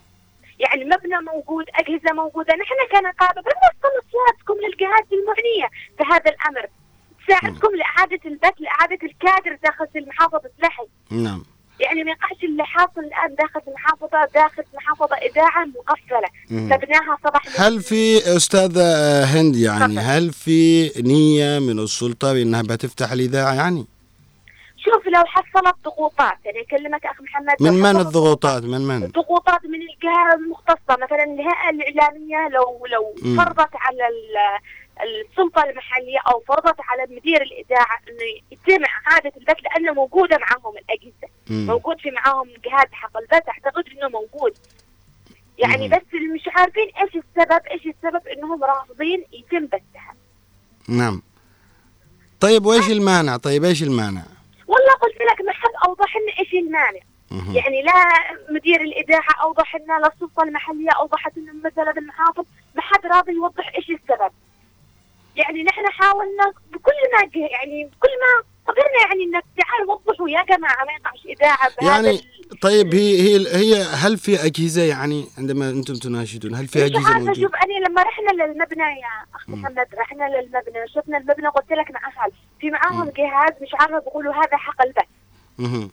يعني 0.58 0.84
مبنى 0.84 1.20
موجود 1.32 1.66
أجهزة 1.74 2.12
موجودة. 2.12 2.54
نحن 2.54 2.74
كنقابة 2.92 3.40
بنوصل 3.42 3.92
أصواتكم 4.08 4.54
للجهات 4.54 5.06
المعنية. 5.12 5.68
في 5.98 6.04
هذا 6.04 6.30
الأمر 6.30 6.66
تساعدكم 7.30 7.68
لإعادة 7.76 8.20
البث 8.26 8.54
لإعادة 8.60 8.98
الكادر 9.02 9.58
داخل 9.64 9.86
المحافظة 9.96 10.50
لحج 10.62 10.86
نعم. 11.10 11.44
يعني 11.80 12.04
ما 12.04 12.10
يقعش 12.10 12.44
اللي 12.44 12.64
حاصل 12.64 13.00
الآن 13.00 13.34
داخل 13.38 13.60
المحافظة 13.68 14.28
داخل 14.34 14.62
المحافظة 14.72 15.16
إذاعة 15.16 15.64
مقفلة. 15.64 16.28
مم. 16.50 16.64
مبناها 16.66 17.16
صباح 17.24 17.42
هل 17.60 17.82
في 17.82 18.18
أستاذة 18.36 18.84
هند 19.24 19.56
يعني 19.56 19.94
تفضل. 19.94 19.98
هل 19.98 20.32
في 20.32 20.88
نية 21.02 21.58
من 21.58 21.78
السلطة 21.78 22.32
بأنها 22.32 22.62
بتفتح 22.62 23.12
الإذاعة 23.12 23.54
يعني؟ 23.54 23.86
شوف 24.76 25.06
لو 25.06 25.24
حصلت 25.26 25.74
ضغوطات 25.84 26.38
يعني 26.44 26.60
أكلمك 26.60 27.06
أخ 27.06 27.20
محمد 27.20 27.54
من 27.60 27.72
من 27.72 27.96
الضغوطات؟ 27.96 28.62
من 28.62 28.80
من؟ 28.80 29.06
ضغوطات 29.06 29.64
من 29.64 29.80
الجهة 29.82 30.34
المختصة 30.34 30.96
مثلا 31.04 31.24
الهيئة 31.24 31.70
الإعلامية 31.70 32.48
لو 32.48 32.86
لو. 32.92 33.36
فرضت 33.36 33.70
على 33.74 34.08
ال- 35.02 35.26
السلطة 35.30 35.62
المحلية 35.64 36.18
أو 36.32 36.40
فرضت 36.48 36.76
على 36.80 37.16
مدير 37.16 37.42
الإذاعة 37.42 37.98
إنه 38.08 38.42
يتم 38.52 38.84
إعادة 38.84 39.32
البث 39.36 39.56
لأنه 39.64 39.92
موجودة 39.92 40.38
معهم 40.38 40.74
الأجهزة. 40.76 41.28
مم. 41.50 41.66
موجود 41.66 42.00
في 42.00 42.10
معاهم 42.10 42.48
جهاز 42.64 42.86
حق 42.92 43.16
البث 43.16 43.48
أعتقد 43.48 43.84
إنه 43.88 44.08
موجود. 44.08 44.58
يعني 45.58 45.88
مم. 45.88 45.94
بس 45.96 46.02
مش 46.34 46.48
عارفين 46.56 46.88
إيش 47.02 47.10
السبب 47.16 47.66
إيش 47.70 47.86
السبب 47.86 48.26
إنهم 48.28 48.64
رافضين 48.64 49.24
يتم 49.32 49.66
بثها. 49.66 50.14
نعم. 50.88 51.22
طيب 52.40 52.66
وإيش 52.66 52.90
المانع؟ 52.90 53.36
طيب 53.36 53.64
إيش 53.64 53.82
المانع؟ 53.82 54.22
والله 54.66 54.92
قلت 54.92 55.14
لك 55.32 55.40
ما 55.46 55.52
حد 55.52 55.70
أوضح 55.88 56.16
لنا 56.16 56.38
إيش 56.38 56.54
المانع. 56.54 57.00
يعني 57.54 57.82
لا 57.82 57.92
مدير 58.50 58.80
الإذاعة 58.80 59.34
أوضح 59.42 59.76
لنا 59.76 59.98
لا 59.98 60.06
السلطة 60.14 60.42
المحلية 60.42 60.90
أوضحت 60.90 61.38
لنا 61.38 61.52
مثلا 61.64 61.90
المحافظ 61.98 62.44
ما 62.74 62.82
حد 62.82 63.06
راضي 63.06 63.32
يوضح 63.32 63.72
إيش 63.76 63.90
السبب. 63.90 64.32
يعني 65.40 65.62
نحن 65.62 65.82
حاولنا 65.90 66.52
بكل 66.72 66.92
ما 67.12 67.30
يعني 67.34 67.84
بكل 67.84 68.08
ما 68.22 68.50
قدرنا 68.68 69.00
يعني 69.08 69.24
إنك 69.24 69.44
تعال 69.56 69.88
وضحوا 69.90 70.28
يا 70.28 70.42
جماعة 70.56 70.84
ما 70.84 70.92
يقعش 70.92 71.26
إذاعة 71.26 71.70
يعني 71.82 72.20
طيب 72.62 72.94
هي 72.94 73.20
هي 73.20 73.56
هي 73.56 73.82
هل 73.82 74.18
في 74.18 74.46
أجهزة 74.46 74.82
يعني 74.82 75.26
عندما 75.38 75.70
أنتم 75.70 75.94
تناشدون 75.94 76.54
هل 76.54 76.66
في 76.66 76.82
عارفه 76.82 77.18
موجودة؟ 77.18 77.32
شوف 77.42 77.54
أنا 77.54 77.88
لما 77.88 78.02
رحنا 78.02 78.30
للمبنى 78.42 78.82
يا 78.82 79.34
أخ 79.34 79.48
محمد 79.48 79.86
رحنا 79.98 80.24
للمبنى 80.24 80.88
شفنا 80.94 81.18
المبنى 81.18 81.48
قلت 81.48 81.70
لك 81.72 81.90
معها 81.90 82.28
في 82.60 82.70
معاهم 82.70 83.10
جهاز 83.16 83.52
مش 83.62 83.68
عارفة 83.80 83.98
بيقولوا 83.98 84.34
هذا 84.34 84.56
حق 84.56 84.82
البث. 84.82 85.90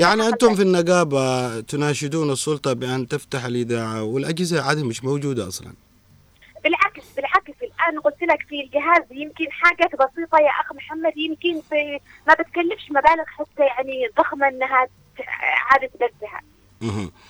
يعني 0.00 0.22
البث. 0.50 0.56
في 0.56 0.62
النقابة 0.62 1.60
تناشدون 1.60 2.30
السلطة 2.30 2.72
بأن 2.72 3.08
تفتح 3.08 3.44
الإذاعة 3.44 4.02
والأجهزة 4.02 4.62
عادة 4.62 4.84
مش 4.84 5.04
بالعكس 5.04 5.34
بالعكس 5.60 5.85
الآن 7.88 8.00
قلت 8.00 8.22
لك 8.22 8.42
في 8.42 8.60
الجهاز 8.60 9.02
يمكن 9.10 9.46
حاجات 9.50 9.90
بسيطة 9.96 10.38
يا 10.38 10.50
أخ 10.50 10.72
محمد 10.72 11.16
يمكن 11.16 11.60
في 11.60 12.00
ما 12.26 12.34
بتكلفش 12.34 12.90
مبالغ 12.90 13.24
حتى 13.26 13.62
يعني 13.62 14.08
ضخمة 14.18 14.48
إنها 14.48 14.88
اعاده 15.20 15.90
بثها. 15.94 16.40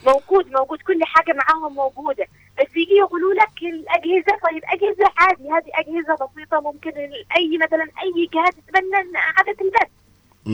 موجود 0.06 0.52
موجود 0.52 0.82
كل 0.82 1.04
حاجة 1.04 1.32
معاهم 1.32 1.74
موجودة. 1.74 2.26
بس 2.58 2.76
يجي 2.76 2.94
يقولوا 2.94 3.34
لك 3.34 3.62
الأجهزة 3.62 4.38
طيب 4.50 4.62
أجهزة 4.64 5.12
عادي 5.16 5.50
هذه 5.50 5.70
أجهزة 5.74 6.14
بسيطة 6.26 6.60
ممكن 6.60 6.90
أي 7.36 7.58
مثلا 7.58 7.82
أي 8.02 8.28
جهه 8.34 8.50
تتبنى 8.50 8.96
إن 9.00 9.16
اعاده 9.16 9.56
البث 9.60 9.90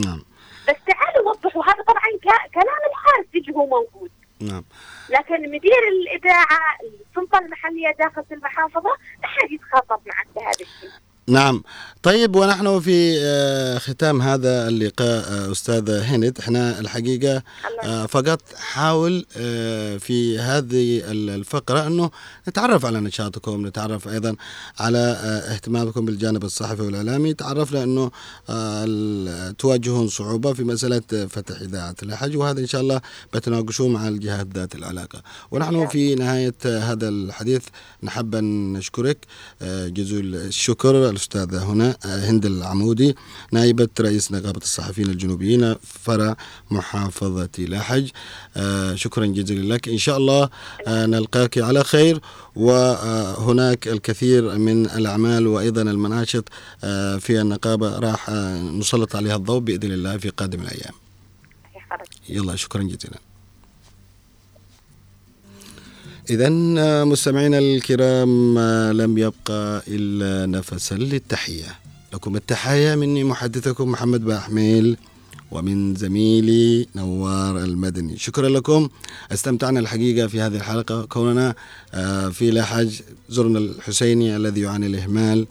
نعم. 0.05 0.21
بس 0.69 0.75
تعالوا 0.87 1.29
وضحوا 1.29 1.63
هذا 1.63 1.83
طبعا 1.83 2.03
كلام 2.53 2.79
الحاسج 2.89 3.51
هو 3.51 3.65
موجود. 3.65 4.11
نعم. 4.51 4.63
لكن 5.09 5.51
مدير 5.51 5.81
الإذاعة 5.91 6.59
السلطة 7.09 7.39
المحلية 7.39 7.91
داخل 7.99 8.23
المحافظة 8.33 8.89
ما 9.21 9.27
حد 9.27 9.51
يتخاطب 9.51 10.01
معك 10.07 10.27
بهذا 10.35 10.51
الشيء. 10.61 10.89
نعم. 11.27 11.63
طيب 12.03 12.35
ونحن 12.35 12.79
في 12.79 13.15
آه، 13.19 13.77
ختام 13.77 14.21
هذا 14.21 14.67
اللقاء 14.67 15.23
آه، 15.31 15.51
أستاذة 15.51 16.01
هند. 16.15 16.37
إحنا 16.39 16.79
الحقيقة 16.79 17.43
آه، 17.83 18.05
فقط 18.05 18.41
حاول 18.55 19.25
في 19.99 20.39
هذه 20.39 21.11
ال- 21.11 21.29
الفقرة 21.29 21.87
أنه 21.87 22.11
نتعرف 22.49 22.85
على 22.85 22.99
نشاطكم 22.99 23.67
نتعرف 23.67 24.07
أيضا 24.07 24.35
على 24.79 24.97
اهتمامكم 25.53 26.05
بالجانب 26.05 26.43
الصحفي 26.43 26.81
والإعلامي. 26.81 27.33
تعرفنا 27.33 27.83
أنه 27.83 28.11
تواجهون 29.51 30.07
صعوبة 30.07 30.53
في 30.53 30.63
مسألة 30.63 31.01
فتح 31.29 31.61
إذاعة 31.61 31.95
الحج 32.03 32.37
وهذا 32.37 32.59
إن 32.59 32.67
شاء 32.67 32.81
الله 32.81 33.01
بتناقشوه 33.33 33.87
مع 33.87 34.07
الجهات 34.07 34.47
ذات 34.55 34.75
العلاقة. 34.75 35.21
ونحن 35.51 35.87
في 35.87 36.15
نهاية 36.15 36.55
هذا 36.65 37.09
الحديث 37.09 37.61
نحب 38.03 38.35
أن 38.35 38.73
نشكرك 38.73 39.17
جزيل 39.87 40.35
الشكر. 40.35 41.12
الأستاذة 41.13 41.63
هنا 41.63 41.97
آه، 42.05 42.29
هند 42.29 42.45
العمودي 42.45 43.15
نائبة 43.51 43.89
رئيس 43.99 44.31
نقابة 44.31 44.57
الصحفيين 44.57 45.09
الجنوبيين 45.09 45.75
فرع 45.83 46.37
محافظة 46.71 47.49
لاحج 47.59 48.09
آه، 48.57 48.95
شكرا 48.95 49.25
جزيلا 49.25 49.73
لك. 49.73 49.89
إن 49.89 49.97
شاء 49.97 50.17
الله 50.17 50.49
آه، 50.87 51.05
نلقاك 51.05 51.57
على 51.57 51.83
خير. 51.83 52.19
وهناك 52.55 53.87
الكثير 53.87 54.57
من 54.57 54.85
الأعمال 54.85 55.47
وأيضا 55.47 55.81
المناشط 55.81 56.49
في 57.19 57.41
النقابة 57.41 57.99
راح 57.99 58.29
نسلط 58.79 59.15
عليها 59.15 59.35
الضوء 59.35 59.59
بإذن 59.59 59.91
الله 59.91 60.17
في 60.17 60.29
قادم 60.29 60.61
الأيام. 60.61 60.93
يلا 62.29 62.55
شكرا 62.55 62.83
جزيلا. 62.83 63.32
إذا 66.29 66.49
مستمعينا 67.03 67.59
الكرام 67.59 68.57
آه، 68.57 68.91
لم 68.91 69.17
يبقى 69.17 69.83
إلا 69.87 70.45
نفسا 70.45 70.95
للتحية. 70.95 71.79
لكم 72.13 72.35
التحايا 72.35 72.95
مني 72.95 73.23
محدثكم 73.23 73.91
محمد 73.91 74.25
باحميل 74.25 74.97
ومن 75.51 75.95
زميلي 75.95 76.87
نوار 76.95 77.57
المدني. 77.57 78.17
شكرا 78.17 78.49
لكم. 78.49 78.89
استمتعنا 79.31 79.79
الحقيقة 79.79 80.27
في 80.27 80.41
هذه 80.41 80.55
الحلقة. 80.55 81.05
كوننا 81.05 81.55
آه، 81.93 82.29
في 82.29 82.51
لحج 82.51 83.01
زرنا 83.29 83.59
الحسيني 83.59 84.35
الذي 84.35 84.61
يعاني 84.61 84.85
الإهمال. 84.85 85.39
آه، 85.39 85.45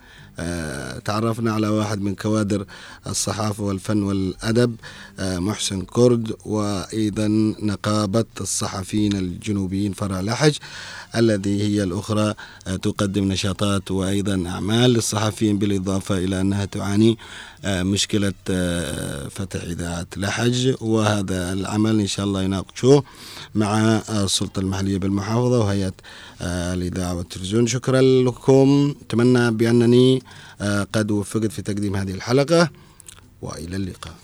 تعرفنا 1.04 1.52
على 1.52 1.68
واحد 1.68 2.00
من 2.00 2.14
كوادر 2.14 2.64
الصحافة 3.06 3.64
والفن 3.64 4.02
والأدب 4.02 4.76
آه، 5.18 5.38
محسن 5.38 5.82
كرد 5.82 6.32
وأيضا 6.46 7.54
نقابة 7.62 8.24
الصحفيين 8.40 9.12
الجنوبيين 9.16 9.92
فرع 9.92 10.20
لحج 10.20 10.56
الذي 11.16 11.62
هي 11.62 11.82
الأخرى 11.82 12.34
آه، 12.66 12.76
تقدم 12.76 13.32
نشاطات 13.32 13.90
وأيضا 13.90 14.48
أعمال 14.48 14.90
للصحفيين 14.90 15.58
بالإضافة 15.58 16.18
إلى 16.18 16.40
أنها 16.40 16.64
تعاني 16.64 17.18
آه، 17.64 17.82
مشكلة 17.82 18.32
آه، 18.50 19.28
فتح 19.28 19.62
إذاعة 19.62 20.06
لحج 20.16 20.74
وهذا 20.80 21.52
العمل 21.52 22.00
إن 22.00 22.06
شاء 22.06 22.26
الله 22.26 22.42
يناقشوه. 22.42 23.04
مع 23.54 23.80
آه، 24.08 24.24
السلطة 24.24 24.60
المحلية 24.60 24.98
بالمحافظة 24.98 25.60
وهيئة 25.60 25.92
آه، 26.42 26.74
الإذاعة 26.74 27.14
والتلفزيون. 27.14 27.66
شكرا 27.66 28.00
لكم. 28.00 28.94
أتمنى 29.06 29.50
بأنني 29.50 30.22
آه، 30.60 30.86
قد 30.92 31.10
وفقت 31.10 31.52
في 31.52 31.62
تقديم 31.62 31.96
هذه 31.96 32.10
الحلقة 32.10 32.70
وإلى 33.42 33.76
اللقاء. 33.76 34.21